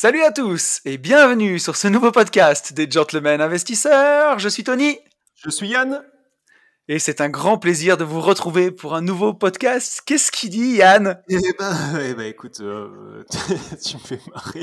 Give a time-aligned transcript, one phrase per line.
[0.00, 4.38] Salut à tous et bienvenue sur ce nouveau podcast des Gentlemen Investisseurs.
[4.38, 4.96] Je suis Tony.
[5.34, 6.04] Je suis Yann.
[6.86, 10.00] Et c'est un grand plaisir de vous retrouver pour un nouveau podcast.
[10.06, 11.20] Qu'est-ce qu'il dit, Yann?
[11.28, 13.24] Eh ben, eh ben, écoute, euh,
[13.84, 14.60] tu me fais marrer.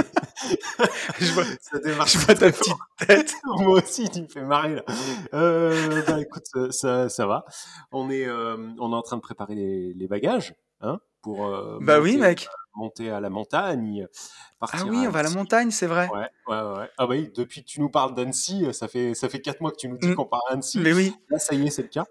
[1.19, 1.43] je, vois,
[2.05, 2.73] je vois ta petite
[3.05, 3.33] tête.
[3.43, 4.83] Moi aussi, tu me fais marrer là.
[5.33, 7.43] Euh, bah, écoute, ça, ça va.
[7.91, 11.47] On est, euh, on est en train de préparer les, les bagages, hein, pour.
[11.47, 14.05] Euh, bah oui, mec monter à la montagne.
[14.61, 16.09] ah oui, on va à la montagne, c'est vrai.
[16.09, 16.89] Ouais, ouais, ouais.
[16.97, 19.77] Ah oui, depuis que tu nous parles d'Annecy, ça fait, ça fait 4 mois que
[19.77, 20.15] tu nous dis mm.
[20.15, 20.79] qu'on parle d'Annecy.
[20.79, 21.15] Mais oui.
[21.29, 22.05] Là, ça y est, c'est le cas.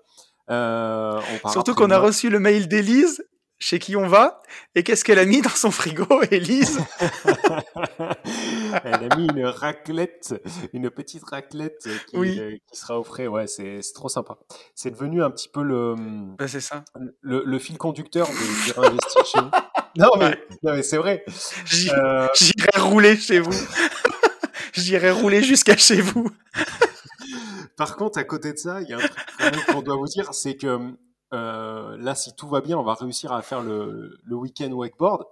[0.50, 3.22] Euh, Surtout qu'on a reçu le mail d'Élise
[3.64, 4.42] chez qui on va
[4.74, 6.78] et qu'est-ce qu'elle a mis dans son frigo, Élise?
[8.84, 10.34] Elle a mis une raclette,
[10.74, 13.26] une petite raclette qui, euh, qui sera offrée.
[13.26, 14.36] Ouais, c'est trop sympa.
[14.74, 15.94] C'est devenu un petit peu le,
[16.36, 16.84] bah, ça.
[17.22, 19.38] Le, le, fil conducteur des investir chez
[19.96, 21.24] Non mais, non, mais c'est vrai.
[21.26, 23.54] Euh, j'irai rouler chez vous.
[24.74, 26.28] J'irai rouler jusqu'à chez vous.
[27.76, 30.34] Par contre, à côté de ça, il y a un truc qu'on doit vous dire,
[30.34, 30.94] c'est que
[31.34, 35.24] euh, là, si tout va bien, on va réussir à faire le, le week-end wakeboard.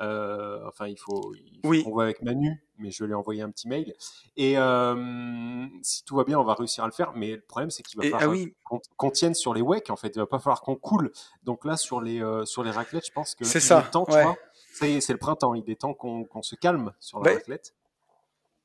[0.00, 3.50] Euh, enfin, il faut, il qu'on voit avec Manu, mais je lui ai envoyé un
[3.50, 3.94] petit mail.
[4.36, 7.12] Et euh, si tout va bien, on va réussir à le faire.
[7.16, 9.90] Mais le problème, c'est qu'il va falloir ah qu'on, tienne sur les wakes.
[9.90, 11.10] En fait, il va pas falloir qu'on coule.
[11.42, 13.82] Donc là, sur les sur les raclettes, je pense que c'est ça.
[13.82, 15.54] Temps, ça y est, c'est le printemps.
[15.54, 17.74] Il est temps qu'on, se calme sur la raclette.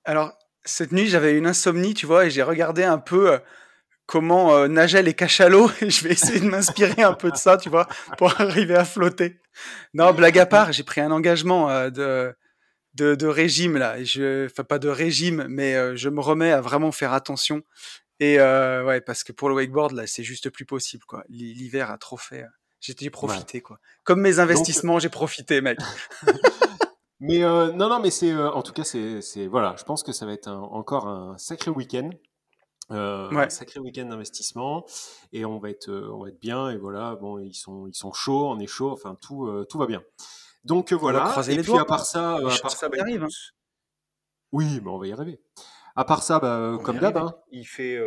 [0.06, 0.34] Alors,
[0.64, 3.40] cette nuit, j'avais une insomnie, tu vois, et j'ai regardé un peu
[4.06, 7.70] comment euh, nageaient les cachalots je vais essayer de m'inspirer un peu de ça, tu
[7.70, 7.88] vois,
[8.18, 9.40] pour arriver à flotter.
[9.94, 12.36] Non, blague à part, j'ai pris un engagement euh, de,
[12.96, 14.04] de, de, régime là.
[14.04, 17.62] Je, enfin pas de régime, mais euh, je me remets à vraiment faire attention.
[18.20, 21.24] Et euh, ouais, parce que pour le wakeboard là, c'est juste plus possible quoi.
[21.30, 22.46] L'hiver a trop fait.
[22.80, 23.80] J'ai profité quoi.
[24.04, 25.80] Comme mes investissements, j'ai profité, mec.
[27.20, 29.76] mais non, non, mais c'est en tout cas c'est voilà.
[29.78, 32.10] Je pense que ça va être encore un sacré week-end.
[32.92, 34.86] Euh, Un sacré week-end d'investissement
[35.32, 37.96] et on va être euh, on va être bien et voilà bon ils sont ils
[37.96, 40.04] sont chauds on est chaud enfin tout euh, tout va bien.
[40.66, 41.34] Donc euh, voilà.
[41.48, 43.30] et puis à part ça, à part ça, bah, arrive, hein.
[44.52, 45.42] oui mais on va y arriver.
[45.96, 47.98] À part ça bah, comme d'hab hein, il fait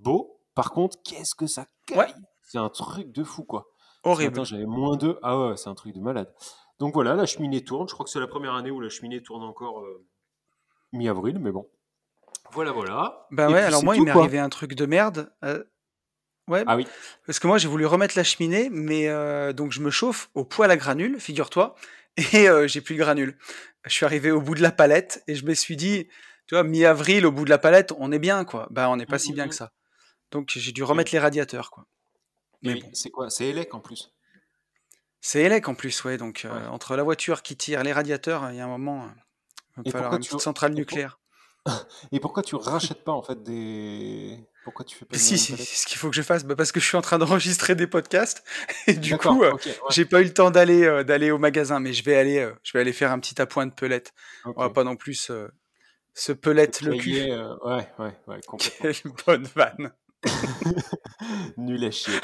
[0.00, 0.40] beau.
[0.56, 2.14] Par contre qu'est-ce que ça caille.
[2.42, 3.68] C'est un truc de fou quoi.
[4.02, 4.44] Horrible.
[4.44, 5.20] j'avais moins deux.
[5.22, 6.34] Ah ouais c'est un truc de malade.
[6.80, 7.88] Donc voilà la cheminée tourne.
[7.88, 9.84] Je crois que c'est la première année où la cheminée tourne encore
[10.92, 11.68] mi-avril mais bon
[12.52, 13.26] voilà, voilà.
[13.30, 15.32] Ben ouais, alors moi, il m'est arrivé un truc de merde.
[15.44, 15.64] Euh,
[16.48, 16.64] ouais.
[16.66, 16.86] Ah oui.
[17.26, 20.44] Parce que moi, j'ai voulu remettre la cheminée, mais euh, donc je me chauffe au
[20.44, 21.74] poêle à granules, figure-toi,
[22.32, 23.38] et euh, j'ai plus de granules.
[23.84, 26.08] Je suis arrivé au bout de la palette et je me suis dit,
[26.46, 28.68] tu vois, mi-avril, au bout de la palette, on est bien, quoi.
[28.70, 29.72] Ben, on n'est pas mmh, si bien mmh, que ça.
[30.32, 31.86] Donc j'ai dû remettre les radiateurs, quoi.
[32.62, 32.90] Mais bon.
[32.92, 33.30] c'est quoi?
[33.30, 34.12] C'est Elec en plus.
[35.20, 36.16] C'est Elec en plus, ouais.
[36.16, 39.08] Donc entre la voiture qui tire, les radiateurs, il y a un moment,
[39.84, 41.20] il va falloir une petite centrale nucléaire.
[42.12, 44.38] Et pourquoi tu rachètes pas en fait des.
[44.64, 46.44] Pourquoi tu fais pas Si, si, c'est ce qu'il faut que je fasse.
[46.44, 48.44] Bah, parce que je suis en train d'enregistrer des podcasts
[48.86, 49.52] et du coup, euh,
[49.90, 52.52] j'ai pas eu le temps d'aller euh, d'aller au magasin, mais je vais aller euh,
[52.62, 54.12] je vais aller faire un petit appoint de pelette.
[54.44, 55.30] On va pas non plus
[56.14, 57.32] se pelette le cul.
[57.64, 58.40] ouais, ouais, ouais,
[58.80, 58.94] Quelle
[59.26, 59.92] bonne vanne.
[61.56, 62.18] Nul à chier.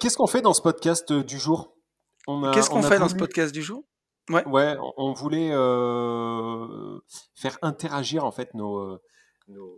[0.00, 1.74] Qu'est-ce qu'on fait dans ce podcast du jour?
[2.52, 3.84] Qu'est-ce qu'on fait dans ce podcast du jour?
[4.30, 4.46] Ouais.
[4.46, 6.98] ouais, on voulait euh,
[7.34, 9.00] faire interagir en fait nos, euh,
[9.48, 9.76] nos,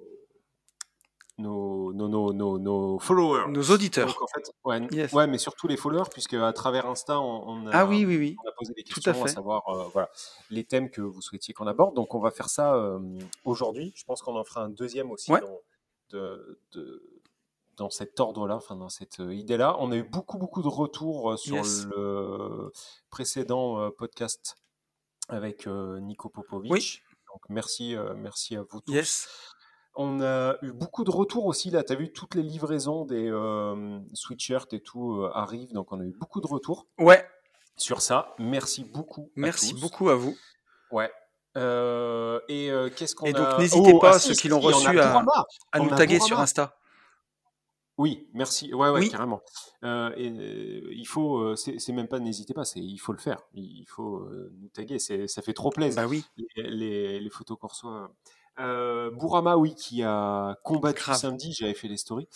[1.39, 3.51] nos, nos, nos, nos, followers.
[3.51, 4.09] Nos auditeurs.
[4.09, 7.71] Donc, en fait, ouais, ouais, mais surtout les followers, puisque à travers Insta, on, a,
[7.73, 8.37] ah, oui, oui, oui.
[8.45, 10.11] on a posé des questions à, savoir euh, voilà,
[10.51, 11.95] les thèmes que vous souhaitiez qu'on aborde.
[11.95, 12.77] Donc on va faire ça
[13.45, 13.93] aujourd'hui.
[13.95, 15.61] Je pense qu'on en fera un deuxième aussi dans,
[16.11, 17.20] de, de
[17.81, 19.77] dans cet ordre-là, enfin dans cette euh, idée-là.
[19.79, 21.65] On a eu beaucoup beaucoup de retours euh, sur
[21.97, 22.71] le
[23.09, 24.57] précédent euh, podcast
[25.31, 26.71] avec Nico Popovic.
[26.71, 27.01] Oui.
[27.33, 29.29] Donc merci, merci à vous tous.
[29.95, 31.83] On a eu beaucoup de retours aussi là.
[31.85, 33.31] Tu as vu toutes les livraisons des
[34.13, 36.87] sweatshirts et tout arrivent, donc on a eu beaucoup de retours.
[36.99, 37.25] Ouais.
[37.77, 39.31] Sur ça, merci beaucoup.
[39.37, 40.37] Merci beaucoup à vous.
[40.91, 41.11] Ouais.
[41.55, 45.25] et qu'est-ce qu'on Et donc n'hésitez oh, pas, ah, ceux qui l'ont reçu, à,
[45.73, 46.77] à nous taguer sur Insta.
[48.01, 48.73] Oui, merci.
[48.73, 49.11] Ouais, ouais, Oui.
[49.11, 49.43] carrément.
[49.85, 53.19] Euh, et, euh, il faut, euh, c'est même pas n'hésitez pas, c'est il faut le
[53.19, 53.43] faire.
[53.53, 54.27] Il faut
[54.59, 56.25] nous taguer, c'est ça fait trop plaisir Bah oui,
[56.57, 58.11] les, les, les photos qu'on reçoit.
[58.59, 61.19] Euh, Bourama, oui, qui a combattu Grave.
[61.19, 62.27] samedi, j'avais fait les stories,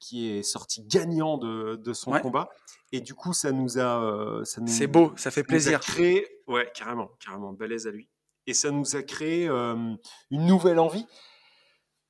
[0.00, 2.20] qui est sorti gagnant de, de son Ouais.
[2.20, 2.48] combat.
[2.90, 5.78] Et du coup, ça nous a, ça nous, c'est beau, ça fait ça nous a
[5.78, 5.80] plaisir.
[5.80, 8.08] créé, ouais, carrément, carrément, balèze à lui.
[8.48, 9.98] Et ça nous a créé une
[10.46, 11.06] nouvelle envie.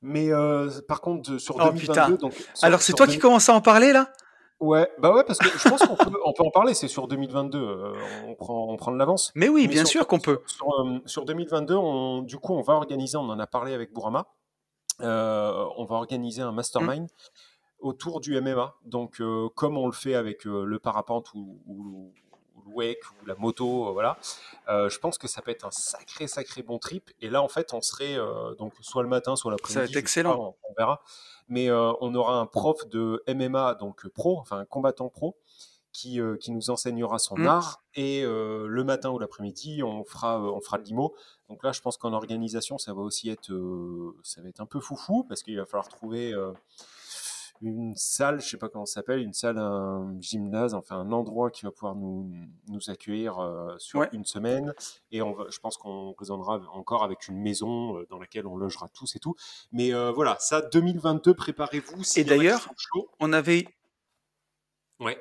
[0.07, 2.09] Mais euh, par contre, de- sur Oh, 2022, putain.
[2.17, 4.13] donc sur- Alors, c'est toi 2000 qui commences à en parler là?
[4.61, 6.75] Ouais, bah ouais, parce que je pense qu'on peut, on peut en parler.
[6.75, 7.93] C'est sur 2022, euh,
[8.27, 9.33] on prend, on prend de l'avance.
[9.35, 10.41] Mais oui, Mais bien sur- sûr qu'on peut.
[10.47, 13.93] Sur, euh, sur 2022, on, du coup, on va organiser, on en a parlé avec
[13.93, 14.27] Bourama,
[15.01, 17.09] euh, on va organiser un mastermind
[17.81, 18.75] autour du MMA.
[18.85, 22.13] Donc, euh, comme on le fait avec euh, le parapente ou
[22.67, 24.19] le wake ou la moto, euh, voilà,
[24.69, 27.11] euh, je pense que ça peut être un sacré, sacré bon trip.
[27.21, 29.75] Et là, en fait, on serait euh, donc soit le matin, soit l'après-midi.
[29.75, 30.37] Ça va être excellent.
[30.37, 31.03] pas, on, on verra.
[31.49, 35.37] Mais on aura un prof de MMA, donc pro, enfin un combattant pro,
[35.95, 37.47] qui, euh, qui nous enseignera son Mm.
[37.47, 37.83] art.
[37.95, 41.15] Et euh, le matin ou l'après-midi, on fera, euh, on fera de l'IMO.
[41.49, 43.53] Donc là, je pense qu'en organisation, ça va aussi être,
[44.23, 46.35] ça va être un peu foufou parce qu'il va falloir trouver
[47.63, 51.51] une salle, je sais pas comment ça s'appelle, une salle, un gymnase, enfin un endroit
[51.51, 52.31] qui va pouvoir nous,
[52.69, 54.09] nous accueillir euh, sur Ouais.
[54.13, 54.75] une semaine.
[55.11, 58.57] Et on va, je pense qu'on raisonnera encore avec une maison euh, dans laquelle on
[58.57, 59.35] logera tous et tout.
[59.73, 62.03] Mais euh, voilà, ça, 2022, préparez-vous.
[62.03, 62.69] qui d'ailleurs.
[63.21, 63.67] On avait,
[65.01, 65.19] ouais.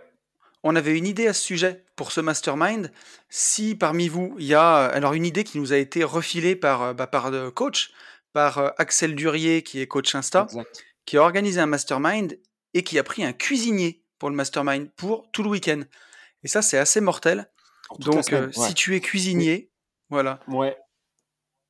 [0.64, 2.92] on avait une idée à ce sujet pour ce mastermind.
[3.30, 6.94] Si parmi vous, il y a alors une idée qui nous a été refilée par,
[6.96, 7.92] bah, par le coach,
[8.34, 10.84] par Axel Durier, qui est coach Insta, Exact.
[11.06, 12.40] Qui a organisé un mastermind
[12.74, 15.82] et qui a pris un cuisinier pour le mastermind pour tout le week-end.
[16.44, 17.50] Et ça, c'est assez mortel.
[18.00, 18.68] Donc, semaine, euh, ouais.
[18.68, 19.72] si tu es cuisinier,
[20.10, 20.40] voilà.
[20.48, 20.78] Ouais.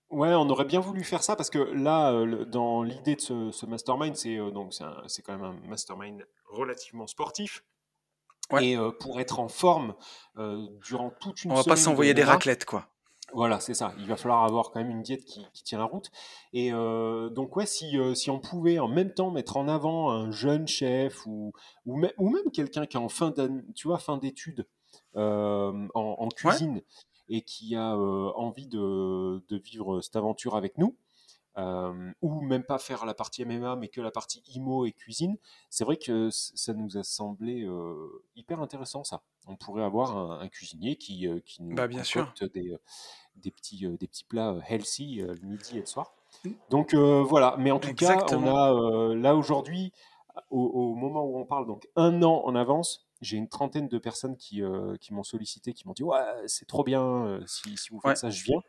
[0.09, 3.51] Ouais, on aurait bien voulu faire ça parce que là, euh, dans l'idée de ce,
[3.51, 4.73] ce mastermind, c'est euh, donc
[5.07, 7.63] c'est quand même un mastermind relativement sportif.
[8.51, 8.65] Ouais.
[8.67, 9.95] Et euh, pour être en forme
[10.37, 12.87] euh, durant toute une On va pas semaine s'envoyer de des raclettes, quoi.
[13.33, 13.93] Voilà, c'est ça.
[13.97, 16.11] Il va falloir avoir quand même une diète qui, qui tient la route.
[16.53, 20.11] Et euh, donc, ouais, si, euh, si on pouvait en même temps mettre en avant
[20.11, 21.51] un jeune chef ou,
[21.85, 24.67] ou, même, ou même quelqu'un qui est en fin d'études
[25.15, 26.81] euh, en, en cuisine
[27.29, 30.95] et qui a envie de, de vivre cette aventure avec nous,
[32.21, 35.37] ou même pas faire la partie MMA, mais que la partie IMO et cuisine,
[35.69, 37.65] c'est vrai que ça nous a semblé
[38.35, 39.21] hyper intéressant, ça.
[39.47, 42.33] On pourrait avoir un, un cuisinier qui, qui nous Bah, bien sûr.
[42.53, 42.75] des,
[43.35, 46.13] des, petits, euh, des petits plats euh, healthy euh, le midi et le soir.
[46.45, 46.49] Mm.
[46.69, 49.91] Donc voilà, mais en tout cas, on a là aujourd'hui,
[50.49, 53.97] au, au moment où on parle, donc un an en avance, j'ai une trentaine de
[53.97, 54.61] personnes qui,
[54.99, 58.15] qui m'ont sollicité, qui m'ont dit Ouais, c'est trop bien, si, si vous faites Ouais.
[58.15, 58.59] ça, je viens.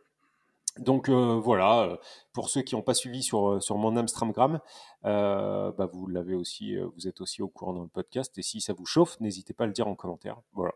[0.78, 1.98] Donc euh, voilà,
[2.32, 4.60] pour ceux qui n'ont pas suivi sur, sur mon Amstramgram,
[5.04, 8.36] euh, bah, vous l'avez aussi, vous êtes aussi au courant dans le podcast.
[8.38, 10.40] Et si ça vous chauffe, n'hésitez pas à le dire en commentaire.
[10.52, 10.72] Voilà.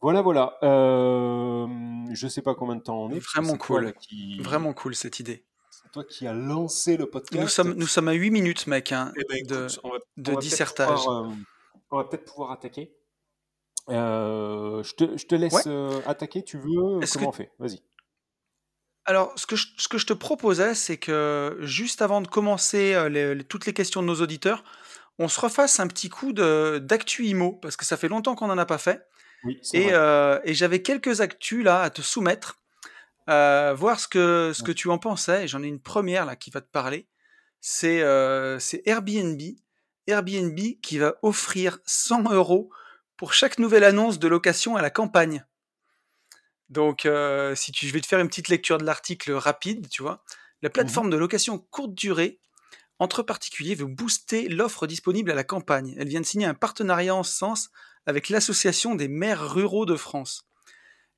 [0.00, 0.56] Voilà, voilà.
[0.62, 1.66] Euh,
[2.12, 3.18] je sais pas combien de temps on est.
[3.18, 3.92] Vraiment cool.
[3.94, 5.44] qui, Vraiment cool cette idée.
[5.70, 7.40] c'est toi qui as lancé le podcast.
[7.42, 9.98] Nous sommes, nous sommes à 8 minutes, mec, hein, Eh ben, de, écoute, on va,
[9.98, 10.98] de on va peut-être dissertage.
[11.00, 11.34] pouvoir, euh,
[11.90, 12.94] on va peut-être pouvoir attaquer.
[13.88, 16.02] Euh, je, te, je te laisse Ouais.
[16.06, 16.44] attaquer.
[16.44, 17.50] Tu veux Comment que- on fait?
[17.58, 17.80] Vas-y.
[19.04, 23.08] Alors, ce que, je, ce que je te proposais, c'est que juste avant de commencer
[23.08, 24.62] les- les- toutes les questions de nos auditeurs,
[25.18, 28.58] on se refasse un petit coup d'actu IMO, parce que ça fait longtemps qu'on n'en
[28.58, 29.02] a pas fait.
[29.44, 32.58] Oui, Et, euh, et j'avais quelques actus là à te soumettre,
[33.28, 35.46] euh, voir ce que, ce que tu en pensais.
[35.46, 37.06] J'en ai une première là qui va te parler.
[37.60, 39.40] C'est euh, c'est Airbnb.
[40.06, 42.70] Airbnb qui va offrir 100 euros
[43.16, 45.44] pour chaque nouvelle annonce de location à la campagne.
[46.70, 47.08] Donc,
[47.54, 50.22] si tu, je vais te faire une petite lecture de l'article rapide, tu vois.
[50.62, 52.40] La plateforme de location courte durée
[52.98, 55.94] entre particuliers veut booster l'offre disponible à la campagne.
[55.98, 57.70] Elle vient de signer un partenariat en ce sens
[58.08, 60.48] avec l'Association des maires ruraux de France.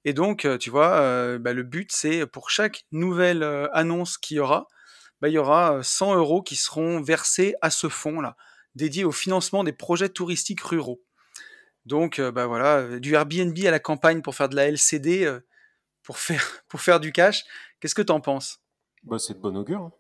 [0.04, 4.18] Et donc, euh, tu vois, euh, bah, le but, c'est pour chaque nouvelle euh, annonce
[4.18, 4.66] qu'il y aura,
[5.20, 8.36] bah, il y aura euh, 100 euros qui seront versés à ce fonds-là,
[8.74, 11.00] dédié au financement des projets touristiques ruraux.
[11.86, 15.38] Donc, bah voilà, du Airbnb à la campagne pour faire de la LCD,
[16.02, 17.44] pour, faire, du cash.
[17.80, 18.60] Qu'est-ce que t'en penses?
[19.04, 19.80] Bah, c'est de bon augure.
[19.80, 19.92] hein.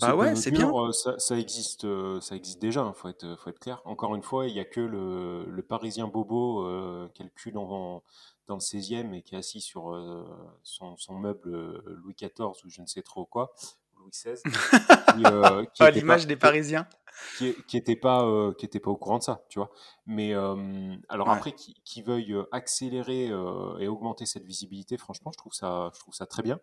[0.00, 0.70] Bah de ouais, c'est bien.
[0.74, 2.84] euh, Ça, ça existe, euh, ça existe déjà.
[2.86, 3.80] Il faut être, faut être clair.
[3.84, 7.30] Encore une fois, il n'y a que le, le Parisien bobo euh, qui a le
[7.34, 8.02] cul dans,
[8.46, 10.24] dans le 16e et qui est assis sur euh,
[10.62, 12.30] son, son meuble euh, Louis XIV
[12.64, 13.52] ou je ne sais trop quoi,
[13.98, 14.40] Louis XVI,
[15.14, 16.86] qui, euh, qui l'image pas- des Parisiens.
[17.36, 19.70] Qui, qui était pas euh, qui était pas au courant de ça tu vois
[20.06, 21.34] mais euh, alors Ouais.
[21.34, 25.90] après qui, qui veuille euh, accélérer euh, et augmenter cette visibilité franchement je trouve ça
[25.94, 26.58] je trouve ça très bien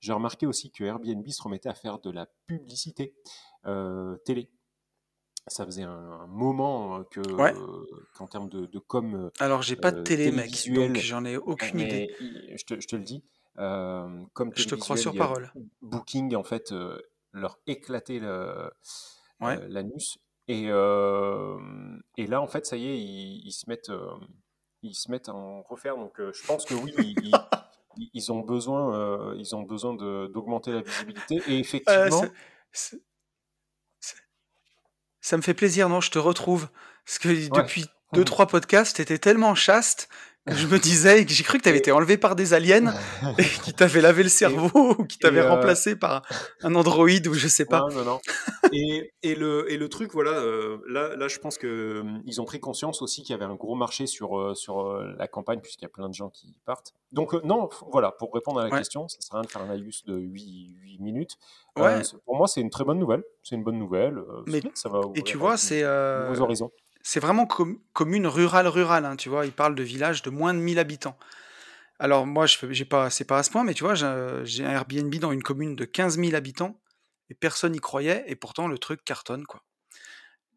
[0.00, 3.14] j'ai remarqué aussi que Airbnb se remettait à faire de la publicité
[4.24, 4.50] télé
[5.48, 7.20] ça faisait un, moment que
[8.16, 9.30] qu'en termes de, de com.
[9.40, 12.14] Alors j'ai pas de télé, mec, donc j'en ai aucune idée.
[12.54, 13.24] Je te, je te, le dis,
[13.56, 15.52] comme je te crois sur parole.
[15.80, 16.72] Booking en fait
[17.32, 17.58] leur
[19.42, 20.18] éclatait l'anus
[20.48, 23.92] et, et là en fait ça y est ils, se mettent
[24.82, 27.32] ils se mettent en refaire donc je pense que oui ils,
[27.96, 31.42] ils ont besoin, euh, ils ont besoin d'augmenter la visibilité.
[31.48, 32.24] Et effectivement.
[35.20, 36.00] ça me fait plaisir, non?
[36.00, 36.68] Je te retrouve.
[37.04, 40.08] Parce que depuis deux, trois podcasts, tu étais tellement chaste
[40.48, 42.92] je me disais, j'ai cru que tu avais été enlevé par des aliens
[43.38, 46.22] et qui t'avaient lavé le cerveau ou qui t'avaient euh, remplacé par
[46.62, 47.78] un androïde ou je sais pas.
[47.78, 48.20] Non, non, non.
[48.72, 52.40] et, et, le, et le truc, voilà, euh, là, là, je pense qu'ils hum, ils
[52.40, 55.60] ont pris conscience aussi qu'il y avait un gros marché sur, euh, sur la campagne
[55.60, 56.92] puisqu'il y a plein de gens qui partent.
[57.12, 59.70] Donc, non, voilà, pour répondre à la question, ça sert à rien de faire un
[59.70, 61.36] aïus de 8, 8 minutes.
[61.76, 63.22] pour moi, c'est une très bonne nouvelle.
[63.44, 64.20] C'est une bonne nouvelle.
[64.46, 65.82] Mais, ça va et tu vois, c'est.
[65.82, 69.44] Nouveaux horizons c'est vraiment commune rurale-rurale, hein, tu vois.
[69.46, 71.18] Il parle de villages de moins de 1000 habitants.
[71.98, 74.70] Alors moi, je j'ai pas, c'est pas à ce point, mais tu vois, j'ai un
[74.70, 76.80] Airbnb dans une commune de 15 000 habitants
[77.30, 79.62] et personne n'y croyait, et pourtant le truc cartonne, quoi.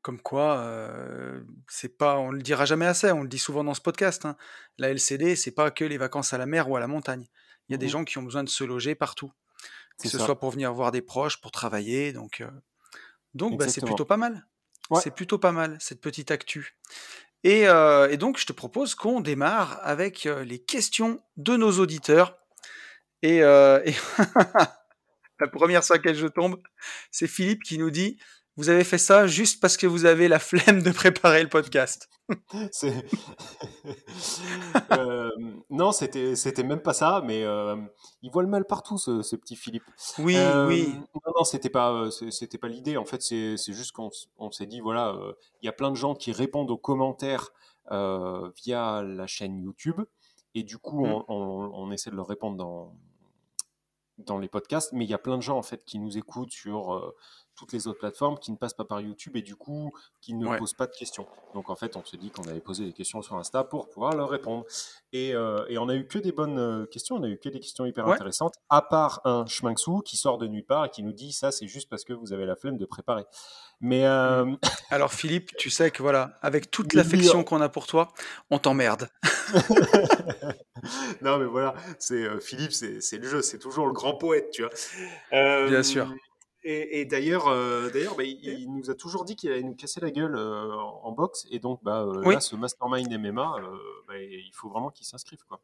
[0.02, 3.74] Comme quoi, euh, c'est pas, on le dira jamais assez, on le dit souvent dans
[3.74, 4.26] ce podcast.
[4.26, 4.36] Hein.
[4.78, 7.28] La LCD, c'est pas que les vacances à la mer ou à la montagne.
[7.68, 9.32] Il y a des mmh gens qui ont besoin de se loger partout,
[10.00, 12.52] que ce soit pour venir voir des proches, pour travailler, donc euh,
[13.34, 14.46] donc bah, c'est plutôt pas mal.
[15.02, 16.76] C'est plutôt pas mal, cette petite actu.
[17.44, 21.80] Et, euh, et donc, je te propose qu'on démarre avec euh, les questions de nos
[21.80, 22.38] auditeurs.
[23.22, 23.94] Et, euh, et
[25.40, 26.62] la première sur laquelle je tombe,
[27.12, 28.18] c'est Philippe qui nous dit
[28.58, 32.10] Vous avez fait ça juste parce que vous avez la flemme de préparer le podcast.
[34.92, 35.30] Euh,
[35.70, 37.76] non, c'était c'était même pas ça, mais euh,
[38.22, 39.84] il voit le mal partout, ce, petit Philippe.
[40.20, 40.94] Oui, euh, oui.
[41.14, 42.98] Non, non, c'était pas c'était pas l'idée.
[42.98, 45.16] En fait, c'est juste qu'on on, s'est dit voilà,
[45.62, 47.52] il y a plein de gens qui répondent aux commentaires
[47.92, 50.02] via la chaîne YouTube,
[50.56, 51.26] et du coup, mmh.
[51.28, 52.96] on, on, essaie de leur répondre dans
[54.18, 56.52] dans les podcasts, mais il y a plein de gens en fait qui nous écoutent
[56.52, 57.14] sur
[57.56, 60.58] toutes les autres plateformes qui ne passent pas par YouTube et du coup qui ne
[60.58, 61.26] posent pas de questions.
[61.54, 64.16] Donc en fait, on se dit qu'on avait posé des questions sur Insta pour pouvoir
[64.16, 64.66] leur répondre.
[65.14, 67.50] Et, euh, et on a eu que des bonnes euh, questions, on a eu que
[67.50, 71.04] des questions hyper intéressantes, à part un Schminksou qui sort de nulle part et qui
[71.04, 73.24] nous dit ça, c'est juste parce que vous avez la flemme de préparer.
[73.80, 74.58] Mais euh, mm.
[74.90, 78.12] alors Philippe, tu sais que voilà, avec toute l'affection qu'on a pour toi,
[78.50, 79.10] on t'emmerde.
[81.22, 85.68] non mais voilà, c'est Philippe, c'est le jeu, c'est toujours le grand poète, tu vois.
[85.68, 86.08] Bien sûr.
[86.68, 90.10] Et, d'ailleurs, euh, d'ailleurs, bah, il, nous a toujours dit qu'il allait nous casser la
[90.10, 91.46] gueule euh, en boxe.
[91.52, 93.56] Et donc, bah, euh, là, ce mastermind MMA,
[94.08, 95.62] bah, il faut vraiment qu'il s'inscrive, quoi.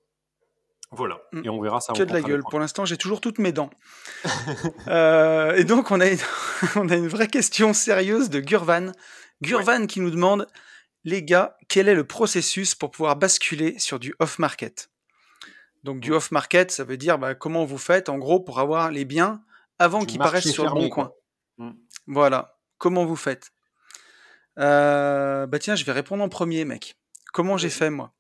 [0.91, 1.19] Voilà.
[1.31, 1.41] Mm.
[1.43, 1.93] Et on verra ça.
[1.93, 2.43] Que de la gueule.
[2.43, 3.71] Pour l'instant, j'ai toujours toutes mes dents.
[4.87, 6.19] et donc, on a, une,
[6.75, 8.91] on a une vraie question sérieuse de Gurvan.
[9.41, 10.45] Gurvan qui nous demande,
[11.03, 14.91] les gars, quel est le processus pour pouvoir basculer sur du off-market
[15.83, 16.15] Donc, du mm.
[16.15, 19.41] off-market, ça veut dire comment vous faites, en gros, pour avoir les biens
[19.81, 21.11] avant qu'il paraisse sur le bon coin.
[22.07, 22.57] Voilà.
[22.77, 23.51] Comment vous faites?
[24.59, 26.97] Euh, Bah tiens, je vais répondre en premier, mec.
[27.33, 28.13] Comment j'ai fait moi?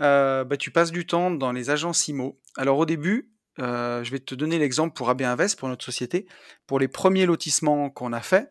[0.00, 2.40] Euh, Bah tu passes du temps dans les agences IMO.
[2.56, 6.26] Alors au début, euh, je vais te donner l'exemple pour AB Invest, pour notre société,
[6.66, 8.50] pour les premiers lotissements qu'on a fait.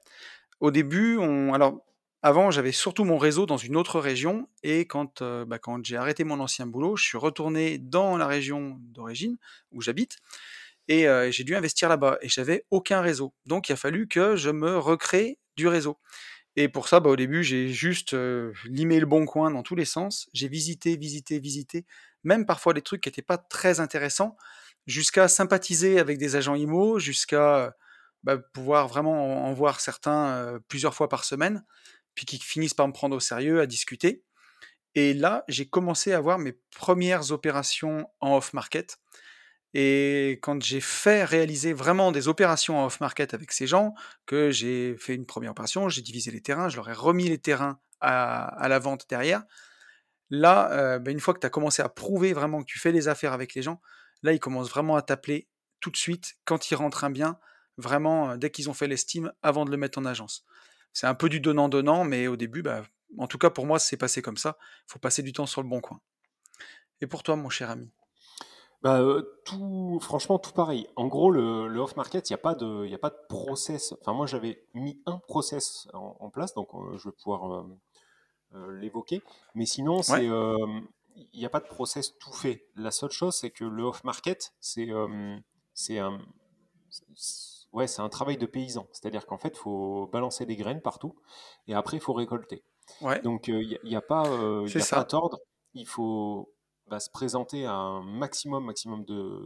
[0.59, 1.83] Au début, on, alors
[2.21, 6.23] avant, j'avais surtout mon réseau dans une autre région, et quand, bah, quand j'ai arrêté
[6.23, 9.37] mon ancien boulot, je suis retourné dans la région d'origine
[9.71, 10.17] où j'habite,
[10.91, 13.33] et j'ai dû investir là-bas et j'avais aucun réseau.
[13.45, 15.99] Donc il a fallu que je me recrée du réseau.
[16.57, 18.15] Et pour ça, bah, au début, j'ai juste
[18.65, 20.27] limé le bon coin dans tous les sens.
[20.33, 21.85] J'ai visité, visité, visité,
[22.23, 24.35] même parfois des trucs qui n'étaient pas très intéressants,
[24.85, 27.73] jusqu'à sympathiser avec des agents IMO, jusqu'à
[28.23, 31.63] bah, pouvoir vraiment en, voir certains plusieurs fois par semaine,
[32.15, 34.23] puis qui finissent par me prendre au sérieux, à discuter.
[34.95, 38.97] Et là, j'ai commencé à avoir mes premières opérations en off-market.
[39.73, 43.93] Et quand j'ai fait réaliser vraiment des opérations off-market avec ces gens,
[44.25, 47.37] que j'ai fait une première opération, j'ai divisé les terrains, je leur ai remis les
[47.37, 49.43] terrains à, la vente derrière.
[50.29, 52.91] Là, euh, bah, une fois que tu as commencé à prouver vraiment que tu fais
[52.91, 53.81] des affaires avec les gens,
[54.23, 55.47] là, ils commencent vraiment à t'appeler
[55.79, 57.37] tout de suite quand ils rentrent un bien,
[57.77, 60.45] vraiment euh, dès qu'ils ont fait l'estime avant de le mettre en agence.
[60.93, 62.83] C'est un peu du donnant-donnant, mais au début, bah,
[63.17, 64.57] en tout cas pour moi, c'est passé comme ça.
[64.87, 66.01] Il faut passer du temps sur le bon coin.
[66.99, 67.91] Et pour toi, mon cher ami?
[68.81, 70.87] Bah, euh, tout, franchement, tout pareil.
[70.95, 73.93] En gros, le, le off-market, il n'y a, pas de, y a pas de process.
[74.01, 77.65] Enfin, moi, j'avais mis un process en, place, donc euh, je vais pouvoir
[78.55, 79.21] euh, l'évoquer.
[79.53, 82.65] Mais sinon, c'est, il n'y a pas de process tout fait.
[82.75, 84.89] La seule chose, c'est que le off-market, c'est,
[85.75, 86.19] c'est un.
[87.73, 88.87] ouais, c'est un travail de paysan.
[88.93, 91.15] C'est-à-dire qu'en fait, il faut balancer des graines partout
[91.67, 92.63] et après, il faut récolter.
[93.01, 95.37] Ouais, Donc, il n'y a, pas, euh, y a pas à tordre.
[95.73, 96.51] Il faut
[96.91, 99.39] bah, se présenter à un maximum, maximum de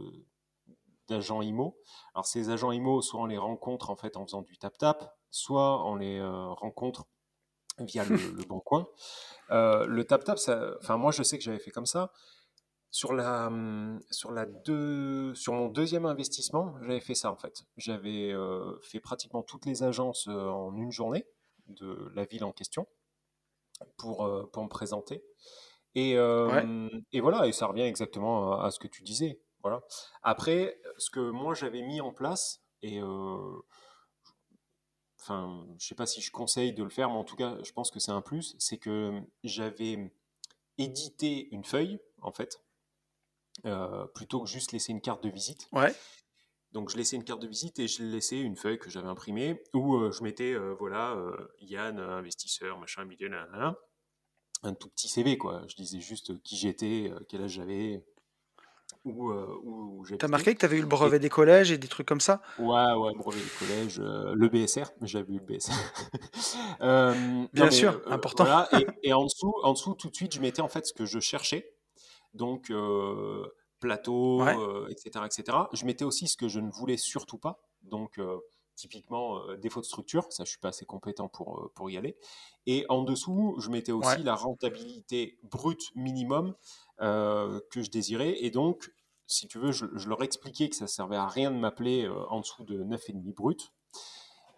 [1.06, 1.78] d'agents IMO.
[2.12, 5.86] Alors, ces agents IMO, soit on les rencontre en fait en faisant du tap-tap, soit
[5.86, 7.06] on les euh, rencontre
[7.78, 8.16] via le,
[8.48, 8.88] Bon Coin.
[9.52, 10.36] Euh, le tap-tap,
[10.80, 12.12] enfin, moi, je sais que j'avais fait comme ça.
[12.90, 17.62] Sur, la, hum, sur, la deux, sur mon deuxième investissement, j'avais fait ça en fait.
[17.76, 21.24] J'avais euh, fait pratiquement toutes les agences en une journée
[21.68, 22.88] de la ville en question
[23.96, 25.22] pour, pour me présenter.
[25.96, 29.40] Et, euh, Ouais, et voilà, et ça revient exactement à, à ce que tu disais.
[29.62, 29.80] Voilà.
[30.22, 33.56] Après, ce que moi j'avais mis en place, et euh,
[35.20, 37.72] enfin, je sais pas si je conseille de le faire, mais en tout cas, je
[37.72, 40.12] pense que c'est un plus, c'est que j'avais
[40.78, 42.60] édité une feuille, en fait,
[43.64, 45.66] euh, plutôt que juste laisser une carte de visite.
[45.72, 45.94] ouais,
[46.72, 49.62] Donc je laissais une carte de visite et je laissais une feuille que j'avais imprimée
[49.74, 53.76] où euh, je mettais, euh, voilà, euh, Yann, investisseur, machin, milieu, nanana,
[54.62, 55.62] un tout petit CV, quoi.
[55.68, 58.04] Je disais juste qui j'étais, euh, quel âge j'avais,
[59.04, 61.88] où, euh, où T'as marqué que t'avais eu le Et brevet des collèges et des
[61.88, 62.42] trucs comme ça?
[62.58, 65.74] ouais, ouais, brevet du collège, euh, le BSR, j'avais eu le BSR.
[66.82, 68.44] Euh, non, Bien mais sûr, euh, important.
[68.44, 70.92] voilà, et, et en dessous, en dessous, tout de suite, je mettais en fait ce
[70.92, 71.74] que je cherchais.
[72.34, 72.72] Donc,
[73.80, 74.56] plateau, Ouais,
[74.90, 75.68] etc., etc.
[75.72, 77.60] Je mettais aussi ce que je ne voulais surtout pas.
[77.82, 78.20] Donc,
[78.76, 81.96] typiquement, euh, défaut de structure, ça, je suis pas assez compétent pour, euh, pour y
[81.96, 82.16] aller.
[82.66, 86.54] Et en dessous, je mettais ouais, aussi la rentabilité brute minimum
[87.00, 88.36] euh, que je désirais.
[88.38, 88.92] Et donc,
[89.26, 92.40] si tu veux, je, je leur expliquais que ça servait à rien de m'appeler en
[92.40, 93.72] dessous de 9,5 brut.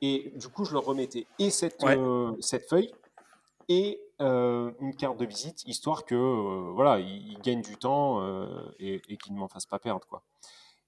[0.02, 1.98] Et du coup, je leur remettais et cette, ouais,
[2.40, 2.92] cette feuille
[3.68, 6.14] et une carte de visite, histoire que
[6.72, 8.22] voilà, ils, ils gagnent du temps
[8.78, 10.22] et, et qu'ils ne m'en fassent pas perdre, quoi.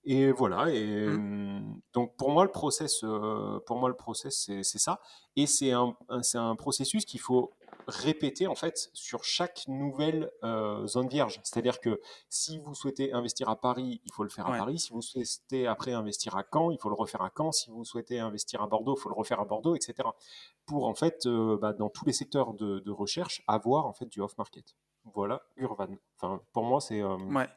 [0.04, 0.71] Et voilà.
[0.71, 5.00] Et mmh, hum, donc pour moi le process, euh, pour moi le process c'est ça.
[5.37, 7.53] Et c'est un, un- c'est un processus qu'il faut
[7.87, 11.40] répéter en fait sur chaque nouvelle euh, zone vierge.
[11.44, 14.79] C'est-à-dire que si vous souhaitez investir à Paris, il faut le faire à ouais, Paris.
[14.79, 17.53] Si vous souhaitez après investir à Caen, il faut le refaire à Caen.
[17.53, 19.94] Si vous souhaitez investir à Bordeaux, il faut le refaire à Bordeaux, etc.
[20.66, 24.07] Pour en fait, euh, bah, dans tous les secteurs de, de recherche, avoir en fait
[24.07, 24.77] du off-market.
[25.14, 25.88] Voilà, Urban.
[26.16, 27.48] Enfin, pour moi, c'est euh, ouais.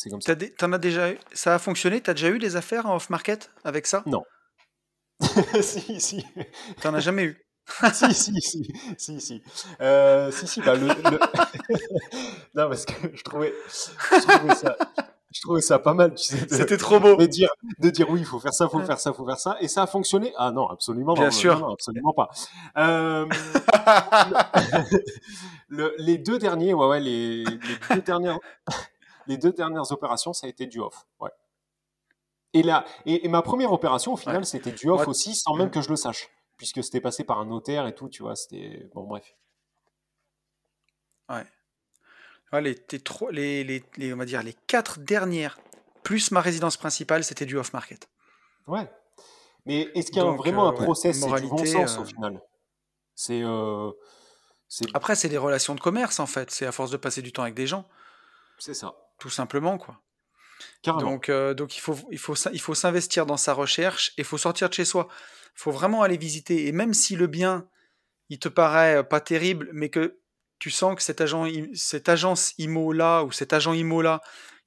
[0.00, 0.36] C'est comme ça.
[0.58, 1.18] T'en as déjà eu?
[1.32, 2.00] Ça a fonctionné?
[2.00, 4.04] T'as déjà eu des affaires en off-market avec ça?
[4.06, 4.22] Non.
[5.60, 6.24] si, si.
[6.80, 7.36] T'en as jamais eu?
[7.92, 9.42] si, si, si, si, si.
[9.80, 11.18] Euh, si, si, bah, le, le-
[12.54, 13.52] non, parce que je trouvais,
[14.12, 14.76] je trouvais ça,
[15.32, 17.16] je trouvais ça pas mal, tu sais, de, C'était trop beau.
[17.16, 19.26] de dire, de dire oui, il faut faire ça, il faut faire ça, il faut
[19.26, 20.32] faire ça, et ça a fonctionné?
[20.38, 21.58] Ah non, absolument Bien non, non, sûr.
[21.58, 22.30] non, absolument pas.
[22.78, 23.26] Euh,
[25.68, 27.58] le- les deux derniers, ouais, ouais, les, les
[27.96, 28.38] deux dernières,
[29.28, 31.30] les deux dernières opérations, ça a été du off, ouais.
[32.54, 34.22] Et, là, et, et ma première opération, au Ouais.
[34.22, 37.22] final, c'était du off aussi, sans même mmh, que je le sache, puisque c'était passé
[37.24, 39.36] par un notaire et tout, tu vois, c'était, bon, bref.
[41.28, 41.44] ouais.
[42.52, 45.58] Ouais, les, trois- les, les, les- on va dire les quatre dernières,
[46.02, 48.08] plus ma résidence principale, c'était du off-market.
[48.66, 48.90] Ouais.
[49.66, 51.98] Mais est-ce qu'il y a Donc, vraiment euh, un ouais, process, c'est du bon sens
[51.98, 52.40] au euh, final?
[53.14, 53.90] C'est, euh,
[54.66, 56.50] c'est, Après, c'est des relations de commerce en fait.
[56.50, 57.86] C'est à force de passer du temps avec des gens,
[58.58, 60.00] c'est ça, tout simplement quoi.
[60.82, 61.10] carrément.
[61.10, 64.24] Donc, euh, donc il faut, il faut, il faut s'investir dans sa recherche et il
[64.24, 65.08] faut sortir de chez soi.
[65.56, 66.66] Il faut vraiment aller visiter.
[66.66, 67.68] Et même si le bien,
[68.28, 70.18] il te paraît euh, pas terrible, mais que
[70.58, 74.20] tu sens que cet agent, cette agence IMO là ou cet agent IMO là,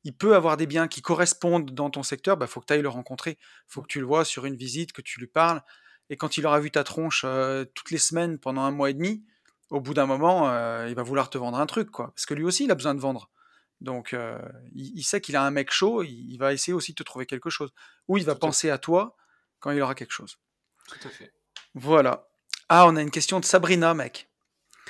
[0.04, 2.82] il peut avoir des biens qui correspondent dans ton secteur, bah faut que tu ailles
[2.82, 3.38] le rencontrer.
[3.68, 5.62] faut que tu le vois sur une visite, que tu lui parles.
[6.10, 8.94] Et quand il aura vu ta tronche euh, toutes les semaines pendant un mois et
[8.94, 9.24] demi,
[9.70, 12.12] au bout d'un moment, euh, il va vouloir te vendre un truc, quoi.
[12.14, 13.30] Parce que lui aussi, il a besoin de vendre.
[13.82, 14.40] Donc, euh,
[14.74, 17.04] il, il sait qu'il a un mec chaud, il, il va essayer aussi de te
[17.04, 17.74] trouver quelque chose.
[18.08, 19.16] Ou il va Tout penser à toi
[19.60, 20.38] quand il aura quelque chose.
[20.88, 21.34] Tout à fait.
[21.74, 22.28] Voilà.
[22.70, 24.30] Ah, on a une question de Sabrina, mec.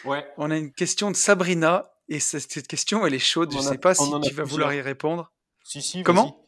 [0.06, 3.50] Ouais, On a une question de Sabrina, et cette question, elle est chaude.
[3.54, 5.32] on Je a, sais pas si tu vas vouloir y répondre.
[5.64, 6.04] Si, si.
[6.04, 6.48] Comment?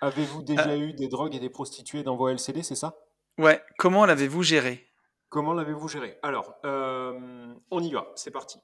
[0.00, 2.94] Avez-vous Euh, déjà eu des drogues et des prostituées dans vos LCD, c'est ça?
[3.38, 4.86] Ouais, comment l'avez-vous géré?
[5.28, 6.18] Comment l'avez-vous géré?
[6.22, 8.58] Alors, euh, on y va, c'est parti.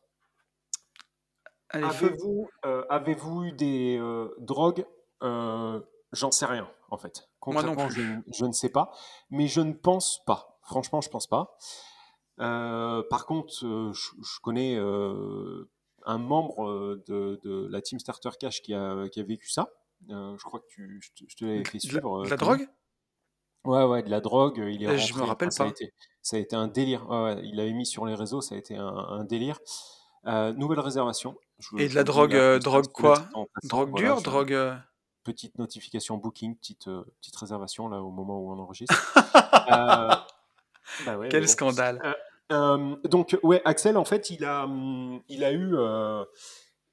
[1.73, 4.85] Avez-vous euh, avez-vous eu des euh, drogues?
[5.23, 5.81] Euh,
[6.13, 7.29] j'en sais rien, en fait.
[7.47, 8.91] Moi non Concrètement, je, ne- je ne sais pas,
[9.31, 10.59] mais je ne pense pas.
[10.63, 11.57] Franchement, je pense pas.
[12.41, 18.75] Euh, par contre, je, je connais un membre de, de la Team Starter Cash qui
[18.75, 19.69] a, qui a vécu ça.
[20.09, 22.69] Je crois que tu, je te, l'avais fait De la, suivre, de la drogue?
[23.65, 24.57] Ouais, ouais, de la drogue.
[24.67, 25.19] Il est Euh, Je me.
[25.21, 25.71] Enfin, rappelle ça a pas.
[25.73, 27.07] été, ça a été un délire.
[27.11, 28.41] Ouais, ouais, il l'avait mis sur les réseaux.
[28.41, 29.59] Ça a été un, un délire.
[30.27, 31.37] Euh, nouvelle réservation.
[31.59, 33.15] Je, Et de la drogue, euh, drogue quoi.
[33.65, 34.53] Drogue dure, drogue.
[34.53, 34.75] euh,
[35.25, 38.95] petite notification booking, petite, euh, petite réservation là au moment où on enregistre.
[41.07, 41.49] Bah ouais, Quel bon.
[41.49, 42.17] scandale.
[42.51, 45.75] Donc ouais, Axel en fait, il a, hum, il a eu,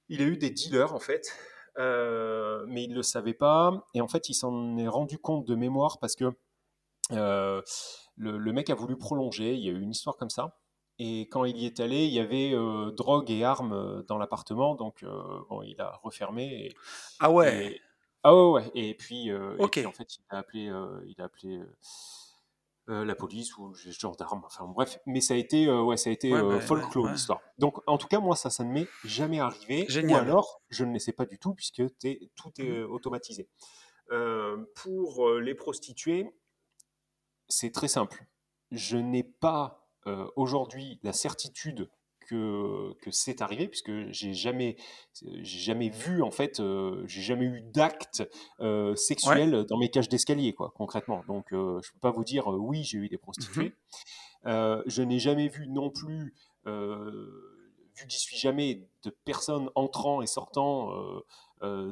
[0.09, 1.27] il a eu des dealers en fait,
[1.77, 3.87] mais il le savait pas.
[3.93, 6.31] Et en fait, il s'en est rendu compte de mémoire parce que
[7.09, 7.63] le,
[8.15, 9.53] le mec a voulu prolonger.
[9.55, 10.55] Il y a eu une histoire comme ça.
[10.99, 14.17] Et quand il y est allé, il y avait euh, drogue et armes euh, dans
[14.17, 16.65] l'appartement, donc euh, bon, il a refermé.
[16.67, 16.75] Et,
[17.19, 17.73] Ah ouais.
[17.73, 17.81] et-
[18.23, 18.71] ah ouais, ouais.
[18.73, 19.73] Et puis, euh, et Ok.
[19.73, 20.71] puis en fait, il a appelé,
[21.05, 21.61] il a appelé
[22.87, 24.43] la police ou les gendarmes.
[24.45, 27.41] Enfin bref, mais ça a été, ouais, ça a été Ouais, bah, folklore ouais, l'histoire.
[27.57, 29.83] Donc en tout cas, moi, ça, ça ne m'est jamais arrivé.
[29.83, 30.21] Ou Génial.
[30.23, 33.49] alors, je ne le sais pas du tout puisque tout est euh, automatisé.
[34.75, 36.31] Pour les prostituées,
[37.49, 38.25] c'est très simple.
[38.71, 41.89] Je n'ai pas euh, aujourd'hui la certitude
[42.27, 44.75] que, que c'est arrivé, puisque j'ai jamais,
[45.13, 48.27] j'ai jamais vu, en fait, euh, j'ai jamais eu d'acte
[48.59, 51.23] euh, sexuel dans mes cages d'escalier, quoi, concrètement.
[51.27, 53.73] Donc, euh, je peux pas vous dire, euh, oui, j'ai eu des prostituées.
[54.45, 56.33] Euh, je n'ai jamais vu non plus,
[56.65, 61.19] vu que j'y suis jamais, de personnes entrant et sortant euh,
[61.63, 61.91] euh,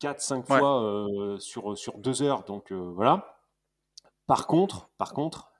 [0.00, 0.58] 4-5 Ouais.
[0.58, 2.44] fois sur, sur deux heures.
[2.44, 3.40] Donc voilà.
[4.28, 5.50] Par contre, par contre,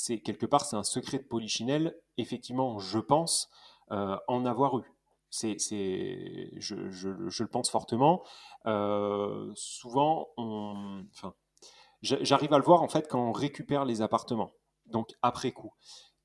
[0.00, 1.96] c'est quelque part c'est un secret de Polichinelle.
[2.16, 3.48] Effectivement, je pense
[3.92, 4.84] euh, en avoir eu.
[5.30, 8.24] C'est, c'est, je, je- je le pense fortement.
[8.66, 11.34] Euh, souvent, on, enfin,
[12.02, 14.52] j'a- j'arrive à le voir en fait quand on récupère les appartements.
[14.86, 15.72] Donc après coup,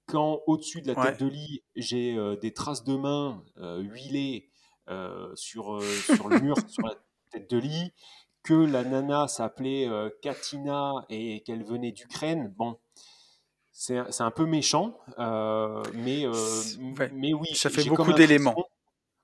[0.07, 1.11] quand au-dessus de la Ouais.
[1.11, 3.43] tête de lit, j'ai euh, des traces de mains
[3.79, 4.49] huilées
[5.35, 6.95] sur, sur le mur, sur la
[7.31, 7.91] tête de lit,
[8.43, 9.89] que la nana s'appelait
[10.21, 12.77] Katina et qu'elle venait d'Ukraine, bon,
[13.77, 17.11] c'est c'est un peu méchant, euh, mais, euh, C'est- ouais.
[17.13, 18.55] mais oui, Ça fait beaucoup d'éléments.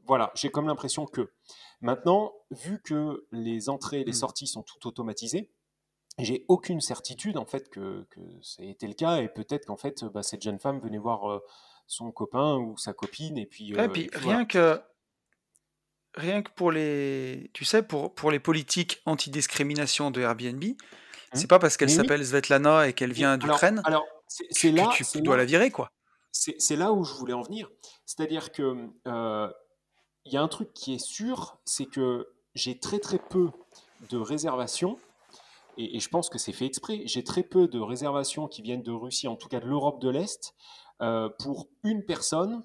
[0.05, 1.31] Voilà, j'ai comme l'impression que
[1.79, 4.15] maintenant, vu que les entrées et les Mm.
[4.15, 5.49] sorties sont toutes automatisées,
[6.19, 9.77] j'ai aucune certitude en fait que, que ça ait été le cas et peut-être qu'en
[9.77, 11.39] fait bah, cette jeune femme venait voir euh,
[11.87, 14.45] son copain ou sa copine et puis, Ouais, puis et puis rien voilà.
[14.45, 14.81] que
[16.15, 20.61] rien que pour les tu sais pour pour les politiques anti-discrimination de Airbnb,
[21.33, 21.47] c'est Hmm.
[21.47, 24.05] pas parce qu'elle oui, s'appelle Svetlana et qu'elle vient alors, d'Ukraine alors
[24.49, 25.91] c'est que là, tu dois là, la virer quoi.
[26.31, 27.69] c'est là où je voulais en venir.
[28.05, 29.51] C'est-à-dire que euh,
[30.25, 33.49] il y a un truc qui est sûr, c'est que j'ai très très peu
[34.09, 34.97] de réservations
[35.77, 37.01] et, et je pense que c'est fait exprès.
[37.05, 40.09] J'ai très peu de réservations qui viennent de Russie, en tout cas de l'Europe de
[40.09, 40.53] l'Est,
[41.01, 42.63] euh, pour une personne